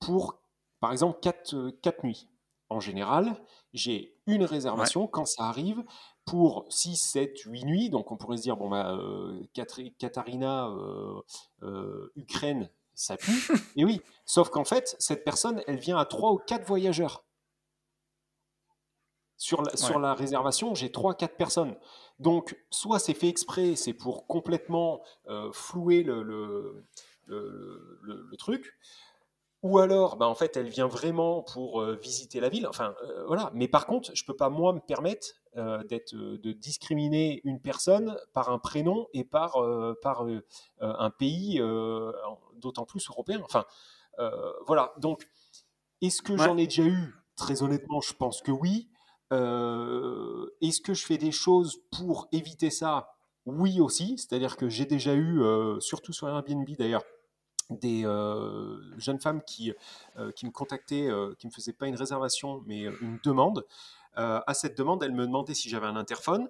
[0.00, 0.40] pour,
[0.80, 2.28] par exemple, 4, quatre nuits.
[2.70, 4.46] En général, j'ai une Ouais.
[4.46, 5.82] réservation quand ça arrive
[6.28, 7.90] pour 6, 7, 8 nuits.
[7.90, 9.40] Donc on pourrait se dire, bon, bah, euh,
[9.98, 11.20] Katarina, euh,
[11.62, 13.28] euh, Ukraine, ça pue.
[13.76, 17.24] Et oui, sauf qu'en fait, cette personne, elle vient à 3 ou 4 voyageurs.
[19.40, 20.02] Sur la, sur Ouais.
[20.02, 21.76] la réservation, j'ai 3-4 personnes.
[22.18, 25.00] Donc, soit c'est fait exprès, c'est pour complètement
[25.52, 26.84] flouer le, le,
[27.26, 28.76] le- le- le truc,
[29.62, 32.66] ou alors, bah, en fait, elle vient vraiment pour euh, visiter la ville.
[32.68, 33.50] Enfin, euh, voilà.
[33.54, 38.16] Mais par contre, je peux pas moi me permettre euh, d'être, de discriminer une personne
[38.34, 39.56] par un prénom et par,
[40.00, 40.26] par
[40.80, 41.60] un pays,
[42.56, 43.40] d'autant plus européen.
[43.44, 43.64] Enfin,
[44.66, 44.92] voilà.
[44.98, 45.28] Donc,
[46.02, 46.38] est-ce que Ouais.
[46.38, 47.14] j'en ai déjà eu?
[47.36, 48.88] Très honnêtement, je pense que oui.
[49.32, 53.14] Est-ce que je fais des choses pour éviter ça?
[53.46, 54.18] Oui aussi.
[54.18, 55.42] C'est-à-dire que j'ai déjà eu,
[55.80, 57.02] surtout sur Airbnb d'ailleurs,
[57.70, 59.72] des euh, jeunes femmes qui,
[60.16, 63.18] euh, qui me contactaient, euh, qui ne me faisaient pas une réservation, mais euh, une
[63.22, 63.64] demande.
[64.20, 66.48] À cette demande, elles me demandaient si j'avais un interphone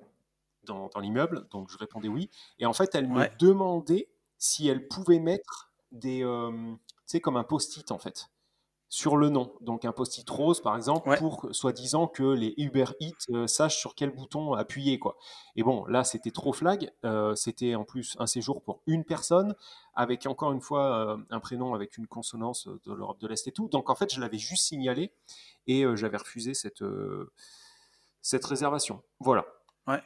[0.64, 2.30] dans, dans l'immeuble, donc je répondais oui.
[2.58, 7.44] Et en fait, elles me demandaient si elles pouvaient mettre des, tu sais, comme un
[7.44, 8.30] post-it en fait,
[8.90, 9.52] sur le nom.
[9.60, 11.18] Donc un post-it rose, par exemple, Ouais.
[11.18, 15.16] pour soi-disant que les Uber Eats euh, sachent sur quel bouton appuyer, quoi.
[15.56, 16.90] Et bon, là, c'était trop flag.
[17.04, 19.54] Euh, c'était en plus un séjour pour une personne,
[19.94, 23.52] avec encore une fois euh, un prénom avec une consonance de l'Europe de l'Est et
[23.52, 23.68] tout.
[23.68, 25.12] Donc en fait, je l'avais juste signalé
[25.66, 27.30] et euh, j'avais refusé cette, euh,
[28.22, 29.02] cette réservation.
[29.20, 29.44] Voilà.
[29.86, 30.02] Ouais.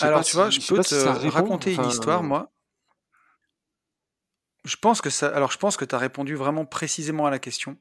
[0.00, 2.50] Alors tu vois, si- je peux te si raconter une histoire moi.
[4.64, 7.38] Je pense que ça alors je pense que tu as répondu vraiment précisément à la
[7.38, 7.76] question.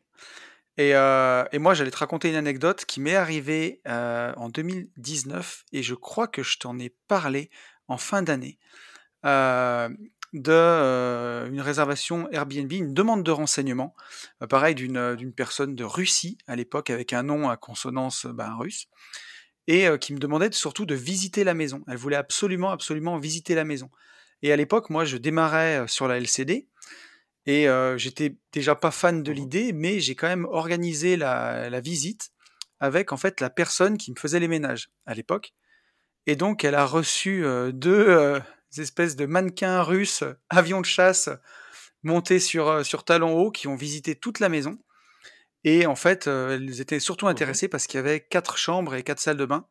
[0.77, 5.83] Et, euh, moi, j'allais te raconter une anecdote qui m'est arrivée euh, en 2019 et
[5.83, 7.49] je crois que je t'en ai parlé
[7.89, 8.59] en fin d'année
[9.25, 9.89] euh,
[10.31, 13.95] de euh, une réservation Airbnb, une demande de renseignement,
[14.43, 18.85] euh, pareil d'une personne de Russie à l'époque avec un nom à consonance ben, russe
[19.67, 21.83] et qui me demandait surtout de visiter la maison.
[21.87, 23.91] Elle voulait absolument, absolument visiter la maison.
[24.41, 26.67] Et à l'époque, moi, je démarrais sur la LCD
[27.45, 29.33] Et euh, j'étais déjà pas fan de Mhm.
[29.33, 32.31] l'idée, mais j'ai quand même organisé la, la visite
[32.79, 35.53] avec en fait la personne qui me faisait les ménages à l'époque.
[36.27, 38.39] Et donc elle a reçu euh, deux euh,
[38.77, 41.29] espèces de mannequins russes, avions de chasse,
[42.03, 44.79] montés sur, sur talons hauts, qui ont visité toute la maison.
[45.65, 47.29] Et en fait, elles étaient surtout Mhm.
[47.29, 49.67] intéressées parce qu'il y avait quatre chambres et quatre salles de bain.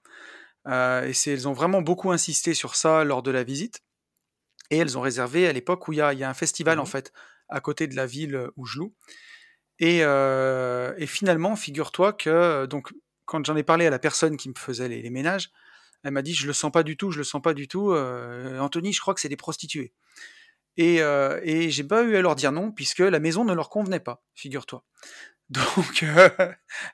[0.68, 3.82] Et c'est, elles ont vraiment beaucoup insisté sur ça lors de la visite.
[4.70, 6.78] Et elles ont réservé à l'époque où il y a, il y a un festival
[6.78, 6.86] en Mhm.
[6.86, 7.12] fait
[7.48, 8.94] à côté de la ville où je loue.
[9.78, 12.92] Et, euh, et finalement, figure-toi que euh, donc
[13.26, 15.50] quand j'en ai parlé à la personne qui me faisait les, les ménages,
[16.04, 17.92] elle m'a dit je le sens pas du tout, je le sens pas du tout.
[17.92, 19.92] euh, Anthony, je crois que c'est des prostituées.
[20.76, 23.68] Et, euh, et j'ai pas eu à leur dire non puisque la maison ne leur
[23.70, 24.84] convenait pas, figure-toi.
[25.50, 26.30] Donc euh,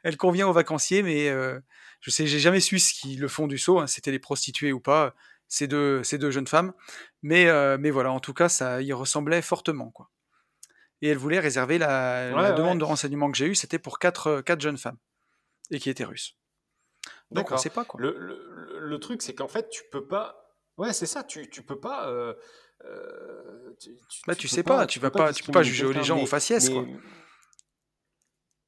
[0.04, 1.60] elle convient aux vacanciers, mais euh,
[2.00, 4.72] je sais, j'ai jamais su ce qui le fond du saut, hein, c'était des prostituées
[4.72, 5.14] ou pas,
[5.48, 6.72] ces deux, ces deux jeunes femmes.
[7.22, 10.10] Mais, euh, mais voilà, en tout cas, ça y ressemblait fortement, quoi.
[11.02, 12.54] Et elle voulait réserver la, la Ouais, ouais.
[12.54, 14.96] demande de renseignement que j'ai eue, c'était pour quatre, euh, quatre jeunes femmes
[15.70, 16.36] et qui étaient russes.
[17.04, 17.58] Donc on D'accord.
[17.58, 18.00] sait pas quoi.
[18.00, 20.54] Le, le- le truc, c'est qu'en fait, tu peux pas.
[20.78, 21.22] Ouais, c'est ça.
[21.24, 22.08] Tu, tu peux pas.
[22.08, 22.34] euh,
[22.84, 26.04] euh, tu, tu- Bah tu sais pas, tu vas pas, tu peux pas juger les
[26.04, 26.84] gens mais- au faciès, quoi.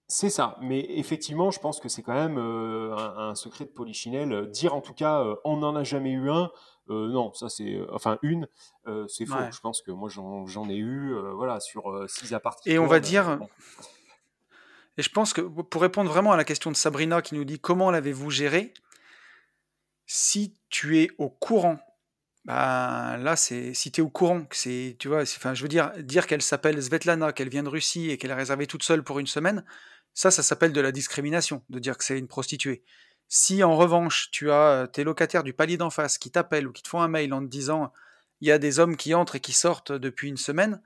[0.09, 0.57] C'est ça.
[0.61, 4.33] Mais effectivement, je pense que c'est quand même euh, un, un secret de polichinelle.
[4.33, 6.51] Euh, Dire en tout cas, euh, on n'en a jamais eu un.
[6.91, 7.79] euh, non, ça c'est.
[7.91, 8.47] Enfin, une,
[9.09, 9.35] c'est faux.
[9.35, 9.51] Ouais.
[9.53, 12.73] Je pense que moi j'en ai eu, voilà, sur six appartements.
[12.73, 13.39] Et on va dire,
[14.97, 17.59] Et je pense que pour répondre vraiment à la question de Sabrina qui nous dit
[17.59, 18.73] comment l'avez-vous géré,
[20.07, 21.79] si tu es au courant,
[22.45, 25.63] ben là c'est si tu es au courant que c'est tu vois, c'est- enfin je
[25.63, 28.85] veux dire dire qu'elle s'appelle Svetlana, qu'elle vient de Russie et qu'elle est réservée toute
[28.85, 29.65] seule pour une semaine,
[30.17, 32.83] ça ça s'appelle de la discrimination de dire que c'est une prostituée.
[33.29, 36.73] Si en revanche tu as euh, tes locataires du palier d'en face qui t'appellent ou
[36.73, 37.93] qui te font un mail en te disant
[38.41, 40.83] il y a des hommes qui entrent et qui sortent depuis une semaine,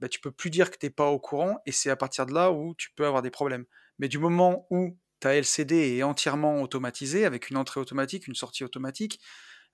[0.00, 2.32] bah, tu peux plus dire que t'es pas au courant et c'est à partir de
[2.34, 3.64] là où tu peux avoir des problèmes.
[3.98, 8.64] Mais du moment où ta LCD est entièrement automatisée, avec une entrée automatique, une sortie
[8.64, 9.20] automatique,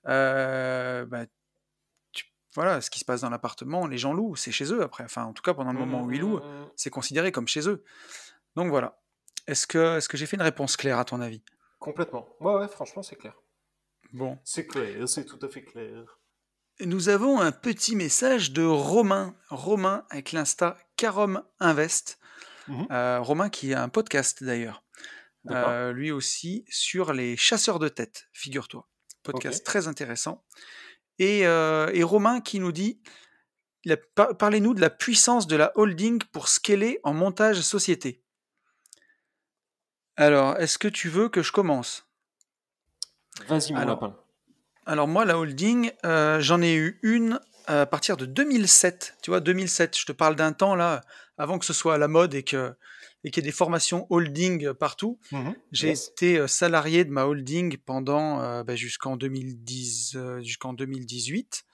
[0.08, 1.26] euh, bah,
[2.12, 5.04] tu- voilà, ce qui se passe dans l'appartement, les gens louent, c'est chez eux après.
[5.04, 7.68] Enfin, en tout cas, pendant le moment où ils louent, Mmh, c'est considéré comme chez
[7.68, 7.84] eux.
[8.56, 9.00] Donc voilà.
[9.46, 11.42] Est-ce que, j'ai fait une réponse claire à ton avis?
[11.78, 12.28] Complètement.
[12.40, 13.34] Ouais, ouais, franchement, c'est clair.
[14.12, 14.38] Bon.
[14.44, 16.18] C'est clair, c'est tout à fait clair.
[16.80, 19.36] Nous avons un petit message de Romain.
[19.50, 22.18] Romain avec l'insta Carom Invest.
[22.68, 22.86] Mhm.
[22.90, 24.82] Euh, Romain qui a un podcast d'ailleurs.
[25.50, 28.88] Euh, lui aussi sur les chasseurs de tête, figure-toi.
[29.22, 30.42] Podcast très intéressant.
[31.18, 33.02] Et, euh, et Romain qui nous dit
[34.38, 38.23] Parlez-nous de la puissance de la holding pour scaler en montage société.
[40.16, 42.06] Alors, est-ce que tu veux que je commence?
[43.48, 44.16] Vas-y, mon Alors, lapin.
[44.86, 49.16] Alors moi, la holding, euh, j'en ai eu une à partir de 2007.
[49.22, 51.00] Tu vois, 2007, je te parle d'un temps là,
[51.38, 52.74] avant que ce soit à la mode et que
[53.26, 55.18] et qu'il y ait des formations holding partout.
[55.32, 55.54] Mhm.
[55.72, 56.08] J'ai Yes.
[56.10, 61.64] été euh, salarié de ma holding pendant euh, bah, jusqu'en 2010, euh, jusqu'en 2018,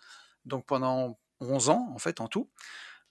[0.45, 2.49] donc pendant 11 ans en fait en tout,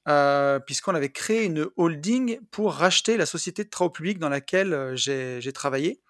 [0.07, 4.73] euh, puisqu'on avait créé une holding pour racheter la société de travaux publics dans laquelle
[4.73, 6.01] euh, j'ai travaillé,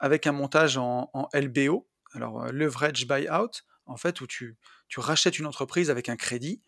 [0.00, 3.50] avec un montage en, en LBO, alors euh, leverage buyout,
[3.86, 4.56] en fait où tu,
[4.88, 6.62] tu rachètes une entreprise avec un crédit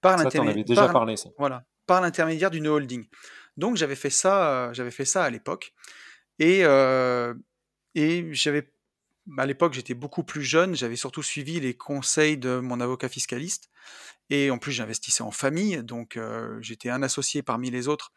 [0.00, 1.30] par Ça, t'en l'intermé- avais déjà par- parlé, ça.
[1.38, 3.06] voilà, par l'intermédiaire d'une holding.
[3.56, 5.72] Donc j'avais fait ça, euh, j'avais fait ça à l'époque.
[6.38, 7.34] Et, euh,
[7.94, 8.71] et j'avais,
[9.38, 10.74] à l'époque, j'étais beaucoup plus jeune.
[10.74, 13.70] J'avais surtout suivi les conseils de mon avocat fiscaliste.
[14.30, 18.12] Et en plus, j'investissais en famille, donc euh, j'étais un associé parmi les autres.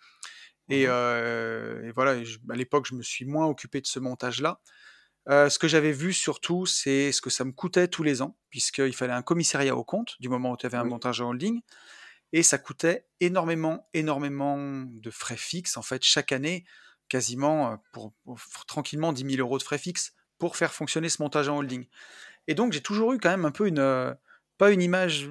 [0.69, 4.61] Et, euh, et voilà, je- à l'époque, je me suis moins occupé de ce montage-là.
[5.29, 8.37] Euh, ce que j'avais vu surtout, c'est ce que ça me coûtait tous les ans,
[8.49, 10.85] puisqu'il fallait un commissariat au compte du moment où tu avais un Oui.
[10.85, 11.61] montage en holding.
[12.33, 16.65] Et ça coûtait énormément, énormément de frais fixes, en fait, chaque année,
[17.07, 21.21] quasiment pour, pour f- tranquillement 10 000 euros de frais fixes pour faire fonctionner ce
[21.21, 21.85] montage en holding.
[22.47, 24.13] Et donc, j'ai toujours eu quand même un peu une, euh,
[24.57, 25.29] pas une image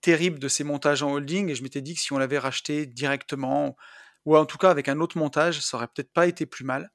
[0.00, 2.86] terrible de ces montages en holding, et je m'étais dit que si on l'avait racheté
[2.86, 3.76] directement,
[4.24, 6.90] ou en tout cas avec un autre montage, ça aurait peut-être pas été plus mal.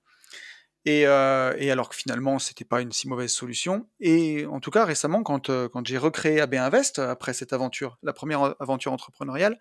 [0.86, 3.88] Et, euh, et alors que finalement, c'était pas une si mauvaise solution.
[4.02, 8.12] Et en tout cas, récemment, quand, euh, j'ai recréé AB Invest, après cette aventure, la
[8.14, 9.58] première aventure entrepreneuriale,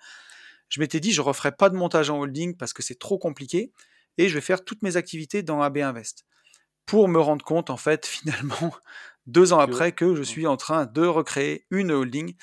[0.68, 3.72] je m'étais dit, je referai pas de montage en holding parce que c'est trop compliqué,
[4.18, 6.24] et je vais faire toutes mes activités dans AB Invest.
[6.86, 8.74] Pour me rendre compte, en fait, finalement,
[9.26, 12.34] deux ans après, que je suis en train de recréer une holding,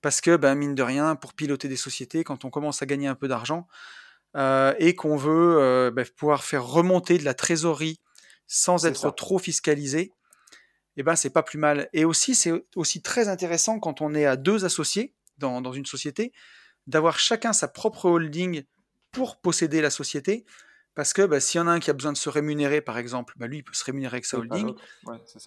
[0.00, 3.06] parce que, ben, mine de rien, pour piloter des sociétés, quand on commence à gagner
[3.06, 3.68] un peu d'argent,
[4.36, 8.00] euh, et qu'on veut euh, ben, pouvoir faire remonter de la trésorerie
[8.46, 9.12] sans être ça.
[9.12, 10.12] trop fiscalisé,
[10.96, 11.88] eh ben c'est pas plus mal.
[11.92, 15.86] Et aussi, c'est aussi très intéressant quand on est à deux associés dans, dans une
[15.86, 16.32] société
[16.86, 18.64] d'avoir chacun sa propre holding
[19.10, 20.44] pour posséder la société.
[20.94, 22.98] Parce que bah, s'il y en a un qui a besoin de se rémunérer, par
[22.98, 24.74] exemple, bah, lui, il peut se rémunérer avec sa holding.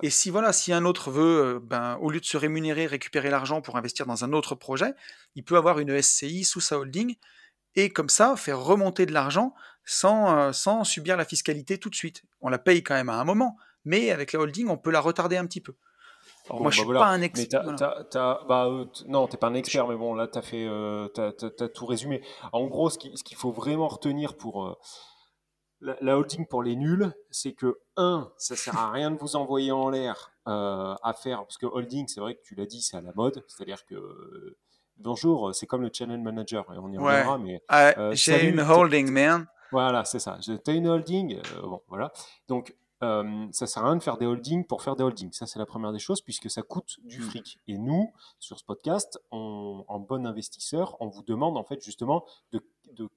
[0.02, 3.30] et si voilà, si un autre veut, euh, ben, au lieu de se rémunérer, récupérer
[3.30, 4.94] l'argent pour investir dans un autre projet,
[5.36, 7.16] il peut avoir une SCI sous sa holding
[7.76, 9.54] et comme ça faire remonter de l'argent
[9.84, 12.24] sans, euh, sans subir la fiscalité tout de suite.
[12.42, 15.00] On la paye quand même à un moment, mais avec la holding, on peut la
[15.00, 15.76] retarder un petit peu.
[16.50, 17.64] moi, bah, je suis pas un expert.
[18.48, 21.86] Bah, euh, non, t'es pas un expert, mais bon, là, tu as, fait, as, tout
[21.86, 22.24] résumé.
[22.52, 24.76] En gros, ce qu'il faut vraiment retenir pour
[26.02, 29.72] la, holding pour les nuls, c'est que, un, ça sert à rien de vous envoyer
[29.72, 32.98] en l'air euh, à faire, parce que holding, c'est vrai que tu l'as dit, c'est
[32.98, 34.58] à la mode, c'est-à-dire que euh,
[34.98, 37.62] bonjour, c'est comme le channel manager, et on y reviendra, mais.
[37.72, 39.48] Euh, j'ai une holding, man.
[39.72, 40.38] Voilà, c'est ça.
[40.42, 42.12] Tu as une holding, bon, voilà.
[42.48, 45.32] Donc, ça sert à rien de faire des holdings pour faire des holdings.
[45.32, 47.24] Ça, c'est la première des choses, puisque ça coûte du mm.
[47.24, 47.60] fric.
[47.68, 52.66] Et nous, sur ce podcast, en bon investisseur, on vous demande, en fait, justement, de,
[52.94, 53.10] de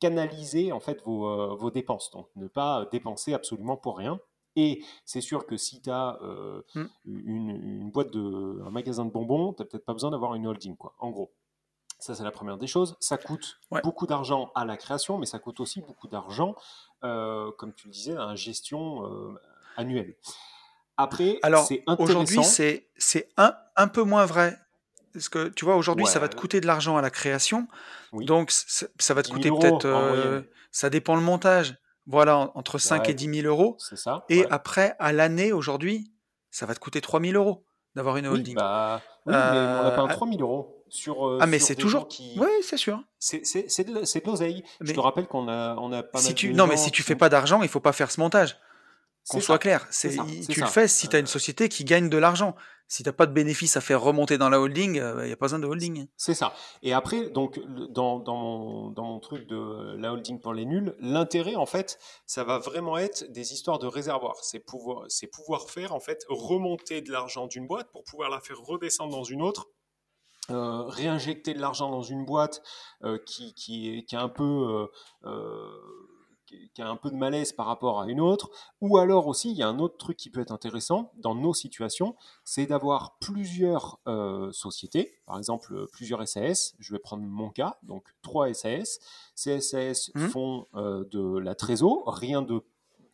[0.00, 4.20] canaliser en fait vos, euh, vos, dépenses, donc ne pas dépenser absolument pour rien.
[4.56, 6.84] Et c'est sûr que si tu as euh, mmh.
[7.04, 10.46] une, une, boîte de un magasin de bonbons, tu n'as peut-être pas besoin d'avoir une
[10.46, 11.32] holding, quoi, en gros.
[12.00, 12.96] Ça, c'est la première des choses.
[13.00, 16.54] Ça coûte beaucoup d'argent à la création, mais ça coûte aussi beaucoup d'argent,
[17.04, 19.02] euh, comme tu le disais, à la gestion
[19.76, 20.16] annuelle.
[20.96, 24.58] Après, Alors, aujourd'hui, c'est un, un peu moins vrai
[25.18, 27.68] parce que tu vois, aujourd'hui, ça va te coûter de l'argent à la création.
[28.12, 29.86] Donc, ça va te coûter peut-être.
[29.86, 31.76] Euh, ça dépend le montage.
[32.06, 33.76] Voilà, entre 5 et 10 000 euros.
[33.78, 34.24] C'est ça.
[34.30, 36.10] Et après, à l'année, aujourd'hui,
[36.50, 38.54] ça va te coûter 3 000 euros d'avoir une holding.
[38.54, 40.74] Bah, oui, mais on n'a pas un 3 000 euros.
[40.88, 42.08] Sur, euh, ah, mais c'est toujours.
[42.08, 42.32] Qui...
[42.38, 43.02] Oui, c'est sûr.
[43.18, 43.42] C'est
[43.84, 44.64] de, l'oseille.
[44.80, 46.54] Je te rappelle qu'on a, on a pas si tu...
[46.54, 48.56] Non, mais si tu fais pas d'argent, il faut pas faire ce montage.
[49.28, 49.86] Qu'on soit clair.
[49.90, 50.16] C'est,
[50.48, 52.54] tu le fais si tu as une euh, société qui gagne de l'argent
[52.88, 55.32] si tu n'as pas de bénéfice à faire remonter dans la holding, il euh, n'y
[55.32, 56.08] a pas besoin de holding.
[56.16, 56.54] C'est ça.
[56.82, 57.60] Et après, donc,
[57.90, 61.98] dans, dans, mon, dans mon truc de la holding pour les nuls, l'intérêt, en fait,
[62.26, 64.36] ça va vraiment être des histoires de réservoir.
[64.42, 68.40] C'est pouvoir, c'est pouvoir faire, en fait, remonter de l'argent d'une boîte pour pouvoir la
[68.40, 69.68] faire redescendre dans une autre.
[70.50, 72.62] Euh, réinjecter de l'argent dans une boîte
[73.04, 74.88] euh, qui, qui, est, qui est un peu
[76.48, 79.56] qui a un peu de malaise par rapport à une autre, ou alors aussi, il
[79.56, 84.00] y a un autre truc qui peut être intéressant dans nos situations, c'est d'avoir plusieurs
[84.06, 88.98] euh, sociétés, par exemple euh, plusieurs SAS, je vais prendre mon cas, donc trois SAS,
[89.34, 90.26] ces SAS mmh.
[90.28, 92.62] font euh, de la trésor, rien de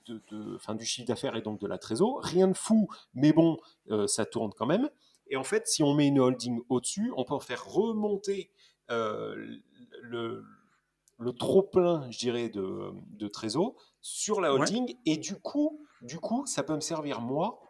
[0.07, 3.57] de, de du chiffre d'affaires et donc de la trésor, rien de fou, mais bon,
[4.07, 4.90] ça tourne quand même.
[5.29, 8.51] Et en fait, si on met une holding au-dessus, on peut faire remonter
[8.90, 10.44] le,
[11.24, 14.96] le trop plein, je dirais, de, de trésor sur la holding.
[15.06, 17.60] Et du coup, du coup, ça peut me servir moi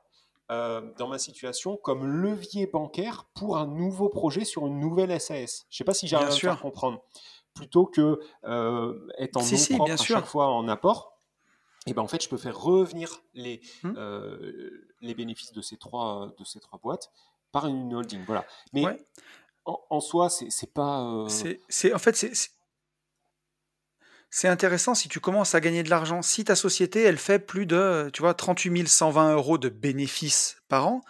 [0.50, 5.66] euh, dans ma situation comme levier bancaire pour un nouveau projet sur une nouvelle SAS.
[5.70, 7.02] Je sais pas si j'arrive à faire comprendre.
[7.54, 11.16] Plutôt que euh, être en si, propre à chaque fois en apport.
[11.86, 13.92] Et ben en fait, je peux faire revenir les, mmh.
[13.96, 17.12] euh, les bénéfices de ces, trois, de ces trois boîtes
[17.52, 18.24] par une holding.
[18.26, 18.44] Voilà.
[18.72, 18.84] Mais
[19.66, 21.26] en, en, soi, c'est pas.
[21.68, 22.32] C'est en fait, c'est
[24.36, 26.20] c'est intéressant si tu commences à gagner de l'argent.
[26.20, 30.88] Si ta société, elle fait plus de, tu vois, 38 120 euros de bénéfices par
[30.88, 31.02] an,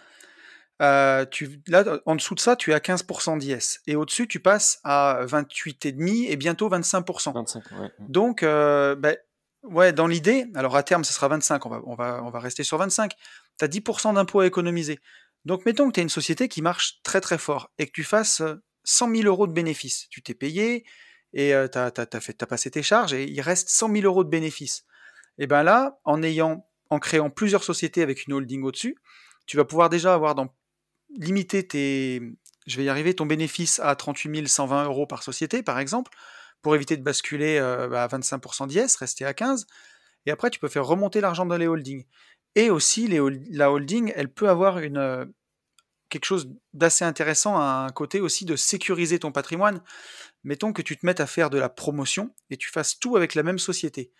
[0.83, 3.79] euh, tu, là, en dessous de ça, tu es à 15% d'IS.
[3.87, 7.33] Et au-dessus, tu passes à 28,5% et bientôt 25%.
[7.33, 7.63] 25,
[8.09, 9.17] Donc, euh, ben,
[9.63, 12.39] ouais, dans l'idée, alors à terme, ce sera 25, on va, on va, on va
[12.39, 13.11] rester sur 25.
[13.57, 14.99] Tu as 10% d'impôts à économiser.
[15.45, 18.03] Donc, mettons que tu as une société qui marche très très fort et que tu
[18.03, 18.43] fasses
[18.83, 20.05] 100 000 euros de bénéfices.
[20.11, 20.85] Tu t'es payé,
[21.35, 24.85] et tu as, passé tes charges et il reste 100 000 euros de bénéfices.
[25.37, 28.95] Et bien là, en, ayant, en créant plusieurs sociétés avec une holding au-dessus,
[29.45, 30.47] tu vas pouvoir déjà avoir dans,
[31.17, 32.21] limité tes,
[32.65, 36.11] je vais y arriver, ton bénéfice à 38 120 euros par société, par exemple,
[36.61, 39.67] pour éviter de basculer bah, à 25% d'IS, rester à 15.
[40.25, 42.05] Et après, tu peux faire remonter l'argent dans les holdings.
[42.55, 45.31] Et aussi, la holding, elle peut avoir une,
[46.09, 49.81] quelque chose d'assez intéressant, un côté aussi de sécuriser ton patrimoine
[50.45, 53.35] mettons que tu te mettes à faire de la promotion et tu fasses tout avec
[53.35, 54.13] la même société.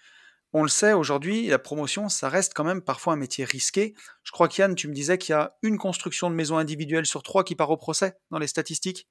[0.52, 3.94] On le sait, aujourd'hui, la promotion, ça reste quand même parfois un métier risqué.
[4.24, 7.24] Je crois qu'Yann, tu me disais qu'il y a une construction de maison individuelle sur
[7.24, 9.08] trois qui part au procès dans les statistiques.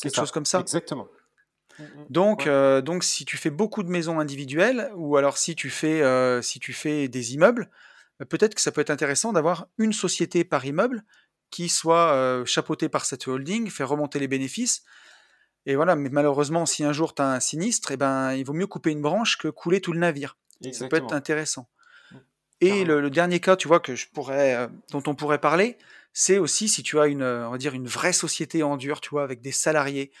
[0.00, 0.60] Quelque chose comme ça.
[0.60, 1.08] Exactement.
[1.78, 2.06] Mm, mm.
[2.10, 6.02] Donc, euh, donc, si tu fais beaucoup de maisons individuelles, ou alors si tu fais,
[6.02, 7.70] euh, si tu fais des immeubles,
[8.28, 11.02] peut-être que ça peut être intéressant d'avoir une société par immeuble
[11.50, 14.84] qui soit euh, chapeautée par cette holding, faire remonter les bénéfices,
[15.68, 18.52] et voilà, mais malheureusement, si un jour tu as un sinistre, eh ben, il vaut
[18.52, 20.38] mieux couper une branche que couler tout le navire.
[20.72, 21.68] Ça peut être intéressant.
[22.12, 22.16] Mmh.
[22.60, 25.76] Et le, dernier cas, tu vois, que je pourrais, euh, dont on pourrait parler,
[26.12, 29.10] c'est aussi si tu as une, on va dire, une vraie société en dur, tu
[29.10, 30.12] vois, avec des salariés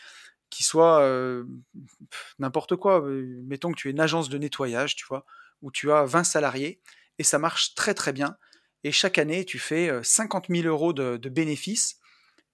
[0.50, 1.08] qui soit
[2.38, 3.02] n'importe quoi.
[3.44, 5.24] Mettons que tu es une agence de nettoyage, tu vois,
[5.62, 6.80] où tu as 20 salariés
[7.18, 8.36] et ça marche très très bien.
[8.86, 11.96] Et chaque année, tu fais 50 000 euros de, bénéfices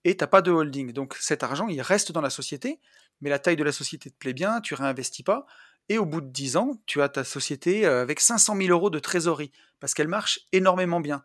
[0.05, 0.95] et tu n'as pas de holding.
[0.95, 2.81] Donc cet argent, il reste dans la société,
[3.21, 5.45] mais la taille de la société te plaît bien, tu réinvestis pas.
[5.91, 8.99] Et au bout de 10 ans, tu as ta société avec 500 000 euros de
[8.99, 11.23] trésorerie parce qu'elle marche énormément bien.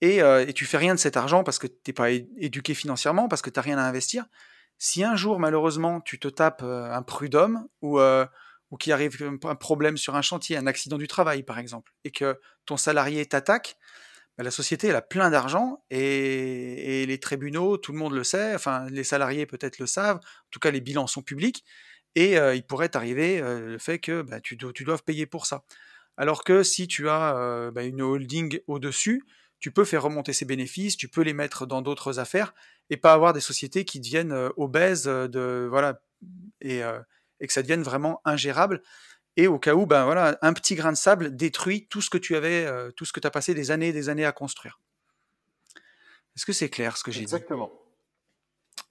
[0.00, 3.28] Et, et, tu fais rien de cet argent parce que tu n'es pas éduqué financièrement,
[3.28, 4.24] parce que tu n'as rien à investir.
[4.76, 9.96] Si un jour, malheureusement, tu te tapes un prud'homme ou, ou qu'il arrive un problème
[9.96, 13.76] sur un chantier, un accident du travail par exemple, et que ton salarié t'attaque,
[14.38, 19.04] la société a plein d'argent et, les tribunaux, tout le monde le sait, enfin les
[19.04, 21.64] salariés peut-être le savent, en tout cas les bilans sont publics,
[22.14, 25.64] et il pourrait t'arriver le fait que bah, tu, doives payer pour ça.
[26.16, 29.24] Alors que si tu as bah, une holding au-dessus,
[29.60, 32.54] tu peux faire remonter ces bénéfices, tu peux les mettre dans d'autres affaires
[32.90, 36.00] et pas avoir des sociétés qui deviennent obèses voilà
[36.60, 36.82] et,
[37.40, 38.82] que ça devienne vraiment ingérable.
[39.36, 42.18] Et au cas où, ben voilà, un petit grain de sable détruit tout ce que
[42.18, 42.66] tu avais,
[42.96, 44.78] tout ce que tu as passé des années et des années à construire.
[46.36, 47.24] Est-ce que c'est clair ce que j'ai dit?
[47.24, 47.70] Exactement.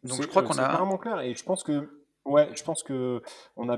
[0.04, 0.72] Donc je crois qu'on a.
[0.72, 3.22] C'est vraiment clair et je pense que ouais, je pense que
[3.56, 3.78] on a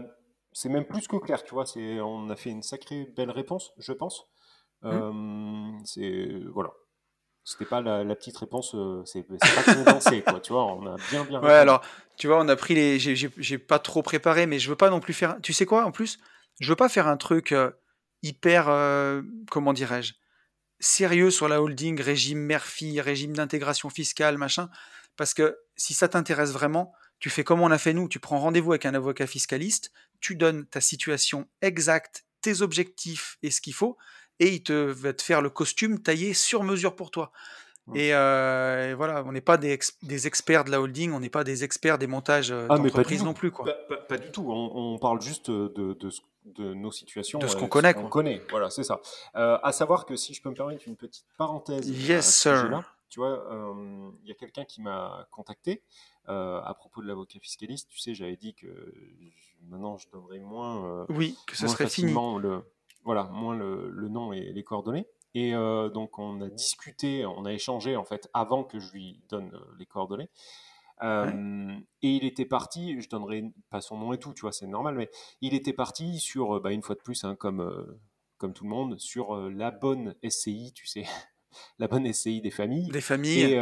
[0.53, 3.74] c'est même plus que clair, tu vois, c'est on a fait une sacrée belle réponse,
[3.78, 4.26] je pense.
[4.84, 5.80] Mmh.
[5.86, 6.72] c'est voilà.
[7.45, 11.26] C'était pas la, petite réponse, euh, c'est pas condensé, quoi, tu vois, on a bien,
[11.26, 11.41] bien.
[11.41, 11.82] Ouais, alors,
[12.16, 12.99] tu vois, on a pris les.
[12.99, 15.38] J'ai pas trop préparé, mais je veux pas non plus faire.
[15.41, 16.20] Tu sais quoi, en plus?
[16.60, 17.72] Je veux pas faire un truc euh,
[18.22, 18.70] hyper.
[18.70, 20.14] Euh, comment dirais-je
[20.80, 24.70] Sérieux sur la holding, régime Murphy, régime d'intégration fiscale, machin.
[25.16, 28.39] Parce que si ça t'intéresse vraiment, tu fais comme on a fait nous, tu prends
[28.39, 33.74] rendez-vous avec un avocat fiscaliste, tu donnes ta situation exacte, tes objectifs et ce qu'il
[33.74, 33.97] faut,
[34.39, 37.32] et il te va te faire le costume taillé sur mesure pour toi.
[37.90, 41.44] Euh, et, voilà, on n'est pas des, des, experts de la holding, on n'est pas
[41.44, 43.52] des experts des montages euh, ah, d'entreprise non plus.
[43.52, 43.66] Quoi.
[44.08, 45.98] Pas, du tout, on, parle juste de,
[46.46, 47.40] de, nos situations.
[47.40, 47.96] De ce euh, qu'on connaît.
[47.98, 49.02] On connaît, voilà, c'est ça.
[49.34, 51.90] à savoir que si je peux me permettre une petite parenthèse.
[51.90, 52.84] Yes, sir.
[53.10, 53.46] Tu vois,
[54.24, 55.84] il y a quelqu'un qui m'a contacté
[56.28, 57.90] à propos de l'avocat fiscaliste.
[57.90, 58.68] Tu sais, j'avais dit que
[59.68, 61.06] maintenant je donnerais moins.
[61.10, 62.14] oui, que ce serait fini.
[62.14, 62.64] Le,
[63.04, 65.06] voilà, moins le, nom et les coordonnées.
[65.36, 69.22] Et euh, donc on a discuté, on a échangé en fait avant que je lui
[69.30, 70.30] donne les coordonnées.
[71.02, 74.68] Euh, et il était parti, je donnerai pas son nom et tout, tu vois, c'est
[74.68, 75.10] normal, mais
[75.42, 77.98] il était parti sur, bah, une fois de plus, hein, comme,
[78.38, 81.04] comme tout le monde, sur la bonne SCI, tu sais,
[81.80, 82.90] la bonne SCI des familles.
[82.90, 83.42] Des familles.
[83.42, 83.56] Et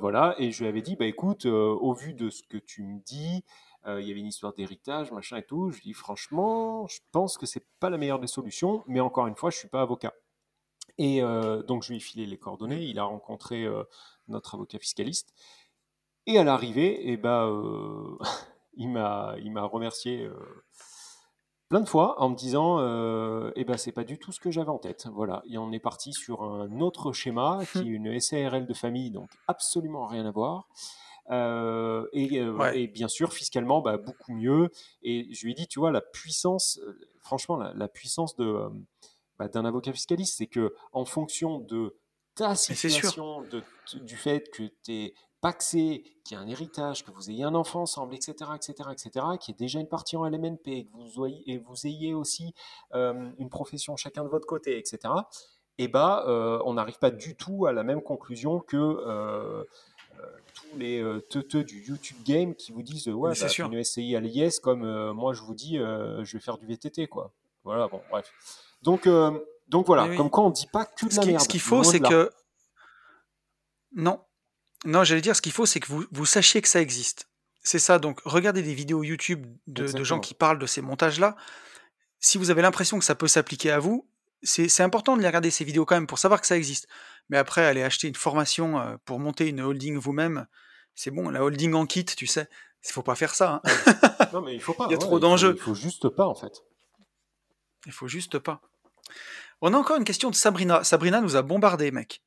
[0.00, 3.00] voilà, et je lui avais dit, bah écoute, au vu de ce que tu me
[3.00, 3.44] dis,
[3.86, 5.70] il y avait une histoire d'héritage, machin et tout.
[5.70, 9.36] Je dis franchement, je pense que c'est pas la meilleure des solutions, mais encore une
[9.36, 10.14] fois, je suis pas avocat.
[10.98, 12.82] Et euh, donc je lui ai filé les coordonnées.
[12.82, 13.84] Il a rencontré euh,
[14.28, 15.32] notre avocat fiscaliste.
[16.26, 17.48] Et à l'arrivée, eh ben,
[18.76, 20.28] il m'a il m'a remercié
[21.68, 22.78] plein de fois en me disant
[23.54, 25.08] eh ben c'est pas du tout ce que j'avais en tête.
[25.12, 29.10] Voilà, et on est parti sur un autre schéma qui est une SARL de famille,
[29.10, 30.68] donc absolument rien à voir.
[31.30, 34.70] Euh, euh, et, bien sûr, fiscalement, bah, beaucoup mieux.
[35.02, 38.68] Et je lui ai dit, tu vois, la puissance, euh, franchement, la, puissance de,
[39.38, 41.96] bah, d'un avocat fiscaliste, c'est que en fonction de
[42.34, 43.62] ta situation, de,
[44.00, 47.54] du fait que tu es paxé, qu'il y a un héritage, que vous ayez un
[47.54, 51.42] enfant ensemble, etc., etc., etc., qui est déjà une partie en LMNP, que vous, ayez,
[51.52, 52.54] et vous ayez aussi
[52.92, 54.98] une profession chacun de votre côté, etc.,
[55.80, 56.24] et eh bah,
[56.64, 59.64] on n'arrive pas du tout à la même conclusion que
[60.58, 64.20] tous les euh, teuteux du YouTube game qui vous disent ouais, bah, une SCI à
[64.20, 67.32] l'IS comme euh, moi je vous dis euh, je vais faire du VTT quoi.
[67.64, 68.32] Voilà, bon, bref.
[68.82, 69.08] Donc,
[69.68, 71.42] donc voilà, comme quoi on dit pas que de la merde.
[71.42, 72.30] Ce qu'il faut, c'est que.
[73.92, 74.20] Non.
[74.84, 77.28] Non, j'allais dire, ce qu'il faut, c'est que vous, vous sachiez que ça existe.
[77.62, 81.36] C'est ça, donc regardez des vidéos YouTube de, de gens qui parlent de ces montages-là.
[82.20, 84.08] Si vous avez l'impression que ça peut s'appliquer à vous,
[84.42, 86.86] c'est important de les regarder ces vidéos quand même pour savoir que ça existe.
[87.28, 90.46] Mais après, aller acheter une formation euh, pour monter une holding vous-même,
[90.94, 92.48] c'est bon, la holding en kit, tu sais,
[92.84, 93.60] il faut pas faire ça.
[93.64, 93.92] Hein.
[94.32, 94.86] non, mais il faut pas.
[94.88, 95.54] il y a trop d'enjeux.
[95.56, 96.62] Il faut juste pas, en fait.
[97.86, 98.60] Il faut juste pas.
[99.60, 100.84] On a encore une question de Sabrina.
[100.84, 102.22] Sabrina nous a bombardé, mec.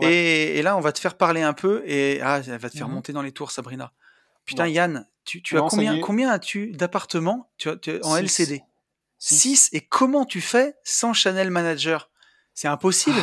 [0.00, 2.88] Et, là, on va te faire parler un peu et ah, elle va te faire
[2.88, 3.92] mmh monter dans les tours, Sabrina.
[4.44, 7.50] Putain, Yann, tu, as combien, combien as-tu d'appartements
[8.02, 8.62] en LCD
[9.18, 9.70] 6.
[9.72, 12.10] Et comment tu fais sans Channel Manager?
[12.54, 13.20] C'est impossible.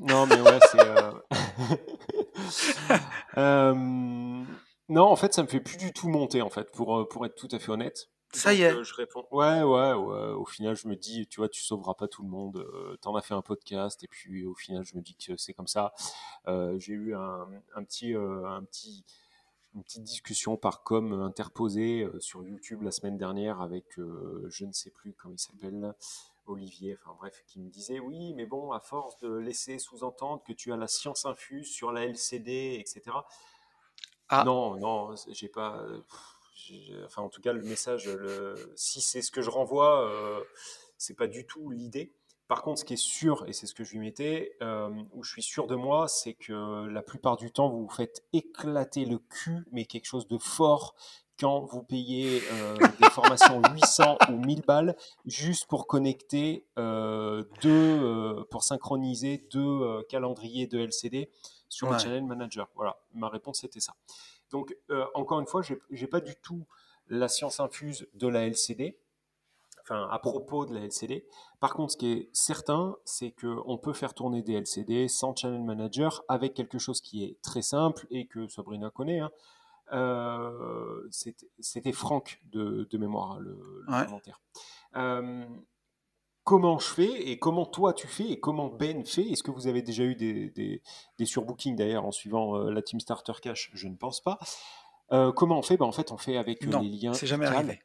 [0.00, 0.80] non, mais ouais, c'est.
[0.80, 1.12] Euh,
[3.36, 3.74] euh,
[4.88, 7.26] non, en fait, ça me fait plus du tout monter, en fait, pour, euh, pour
[7.26, 8.08] être tout à fait honnête.
[8.32, 8.84] Ça y est.
[8.84, 9.26] je réponds.
[9.30, 10.28] Ouais, ouais, ouais.
[10.32, 12.66] Au final, je me dis, tu vois, tu sauveras pas tout le monde.
[13.00, 15.68] T'en as fait un podcast, et puis au final, je me dis que c'est comme
[15.68, 15.94] ça.
[16.46, 19.04] J'ai eu un, un petit, un petit
[19.74, 24.90] une petite discussion par com interposée sur YouTube la semaine dernière avec je ne sais
[24.90, 25.94] plus comment il s'appelle.
[26.46, 30.52] Olivier, enfin bref, qui me disait oui, mais bon, à force de laisser sous-entendre que
[30.52, 33.16] tu as la science infuse sur la LCD, etc.
[34.28, 34.44] Ah.
[34.44, 35.84] Non, non, j'ai pas.
[37.04, 40.40] Enfin, en tout cas, le message, le, si c'est ce que je renvoie, euh,
[40.98, 42.12] c'est pas du tout l'idée.
[42.48, 45.24] Par contre, ce qui est sûr, et c'est ce que je lui mettais, euh, où
[45.24, 49.04] je suis sûr de moi, c'est que la plupart du temps, vous vous faites éclater
[49.04, 50.94] le cul, mais quelque chose de fort,
[51.38, 57.70] quand vous payez euh, des formations 800 ou 1000 balles juste pour connecter euh, deux,
[58.02, 61.30] euh, pour synchroniser deux calendriers de LCD
[61.68, 62.68] sur le Channel Manager.
[62.74, 63.94] Voilà, ma réponse c'était ça.
[64.50, 64.76] Donc,
[65.14, 66.66] encore une fois, je n'ai pas du tout
[67.08, 68.98] la science infuse de la LCD,
[69.82, 71.26] enfin, à propos de la LCD.
[71.60, 75.62] Par contre, ce qui est certain, c'est qu'on peut faire tourner des LCD sans Channel
[75.62, 79.20] Manager avec quelque chose qui est très simple et que Sabrina connaît.
[79.20, 79.30] Hein,
[79.92, 81.08] euh,
[81.60, 84.40] c'était Franck de, mémoire, le, commentaire.
[84.96, 85.46] Euh,
[86.46, 89.66] comment je fais et comment toi tu fais et comment Ben fait Est-ce que vous
[89.66, 90.80] avez déjà eu des,
[91.18, 93.70] des, surbookings d'ailleurs en suivant euh, la Team Starter Cash?
[93.74, 94.38] Je ne pense pas.
[95.10, 95.76] comment on fait?
[95.76, 97.12] Ben, En fait, on fait avec les liens.
[97.12, 97.80] C'est jamais arrivé.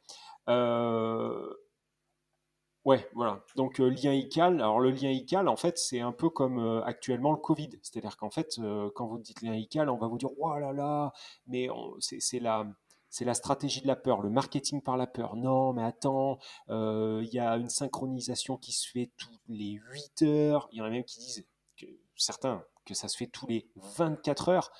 [2.84, 3.44] Ouais, voilà.
[3.54, 6.82] Donc euh, lien ICAL, alors le lien ICAL, en fait, c'est un peu comme euh,
[6.82, 7.70] actuellement le Covid.
[7.80, 10.72] C'est-à-dire qu'en fait, euh, quand vous dites lien ICAL, on va vous dire, oh là
[10.72, 11.12] là,
[11.46, 11.68] mais
[12.00, 12.66] c'est la,
[13.12, 15.36] c'est la stratégie de la peur, le marketing par la peur.
[15.36, 16.38] Non, mais attends,
[16.70, 20.68] il y a une synchronisation qui se fait toutes les 8 heures.
[20.72, 21.46] Il y en a même qui disent,
[21.78, 21.86] que,
[22.16, 24.72] certains, que ça se fait tous les 24 heures.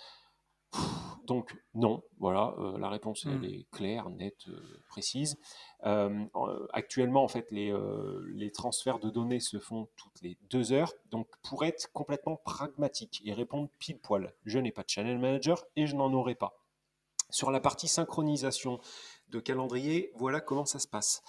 [1.26, 3.44] Donc non, voilà, euh, la réponse elle hmm.
[3.44, 5.38] est claire, nette, euh, précise.
[5.84, 6.26] Euh,
[6.72, 7.72] actuellement, en fait, les,
[8.32, 10.92] les, transferts de données se font toutes les deux heures.
[11.10, 15.64] Donc pour être complètement pragmatique et répondre pile poil, je n'ai pas de channel manager
[15.76, 16.61] et je n'en aurai pas.
[17.32, 18.78] Sur la partie synchronisation
[19.30, 21.22] de calendrier, voilà comment ça se passe.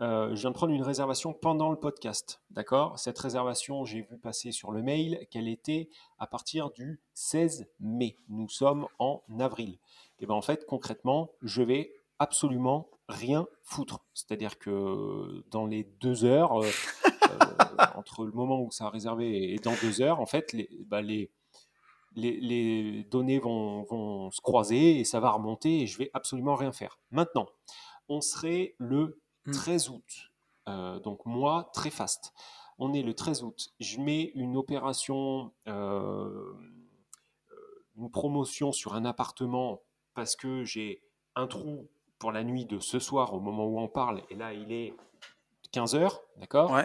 [0.00, 2.40] Euh, je viens de prendre une réservation pendant le podcast.
[2.48, 2.98] D'accord?
[2.98, 8.16] Cette réservation, j'ai vu passer sur le mail qu'elle était à partir du 16 mai.
[8.30, 9.78] Nous sommes en avril.
[10.18, 14.06] Et bien en fait, concrètement, je vais absolument rien foutre.
[14.14, 16.70] C'est-à-dire que dans les deux heures, euh,
[17.04, 20.70] euh, entre le moment où ça a réservé et dans deux heures, en fait, les,
[20.86, 21.30] bah, les,
[22.16, 26.72] les, données vont, vont, se croiser et ça va remonter et je vais absolument rien
[26.72, 26.98] faire.
[27.10, 27.46] Maintenant,
[28.08, 29.20] on serait le
[29.52, 29.92] 13 mmh.
[29.92, 30.32] août.
[30.68, 32.32] Euh, donc moi, très fast.
[32.78, 33.68] On est le 13 août.
[33.78, 36.52] Je mets une opération, euh,
[37.96, 39.82] une promotion sur un appartement
[40.14, 41.02] parce que j'ai
[41.36, 41.88] un trou
[42.18, 44.22] pour la nuit de ce soir au moment où on parle.
[44.30, 44.94] Et là, il est
[45.72, 46.76] 15 heures, d'accord?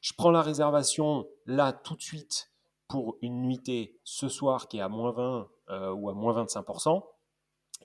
[0.00, 2.53] Je prends la réservation là tout de suite
[2.88, 7.02] pour une nuitée ce soir qui est à moins 20 euh, ou à moins 25%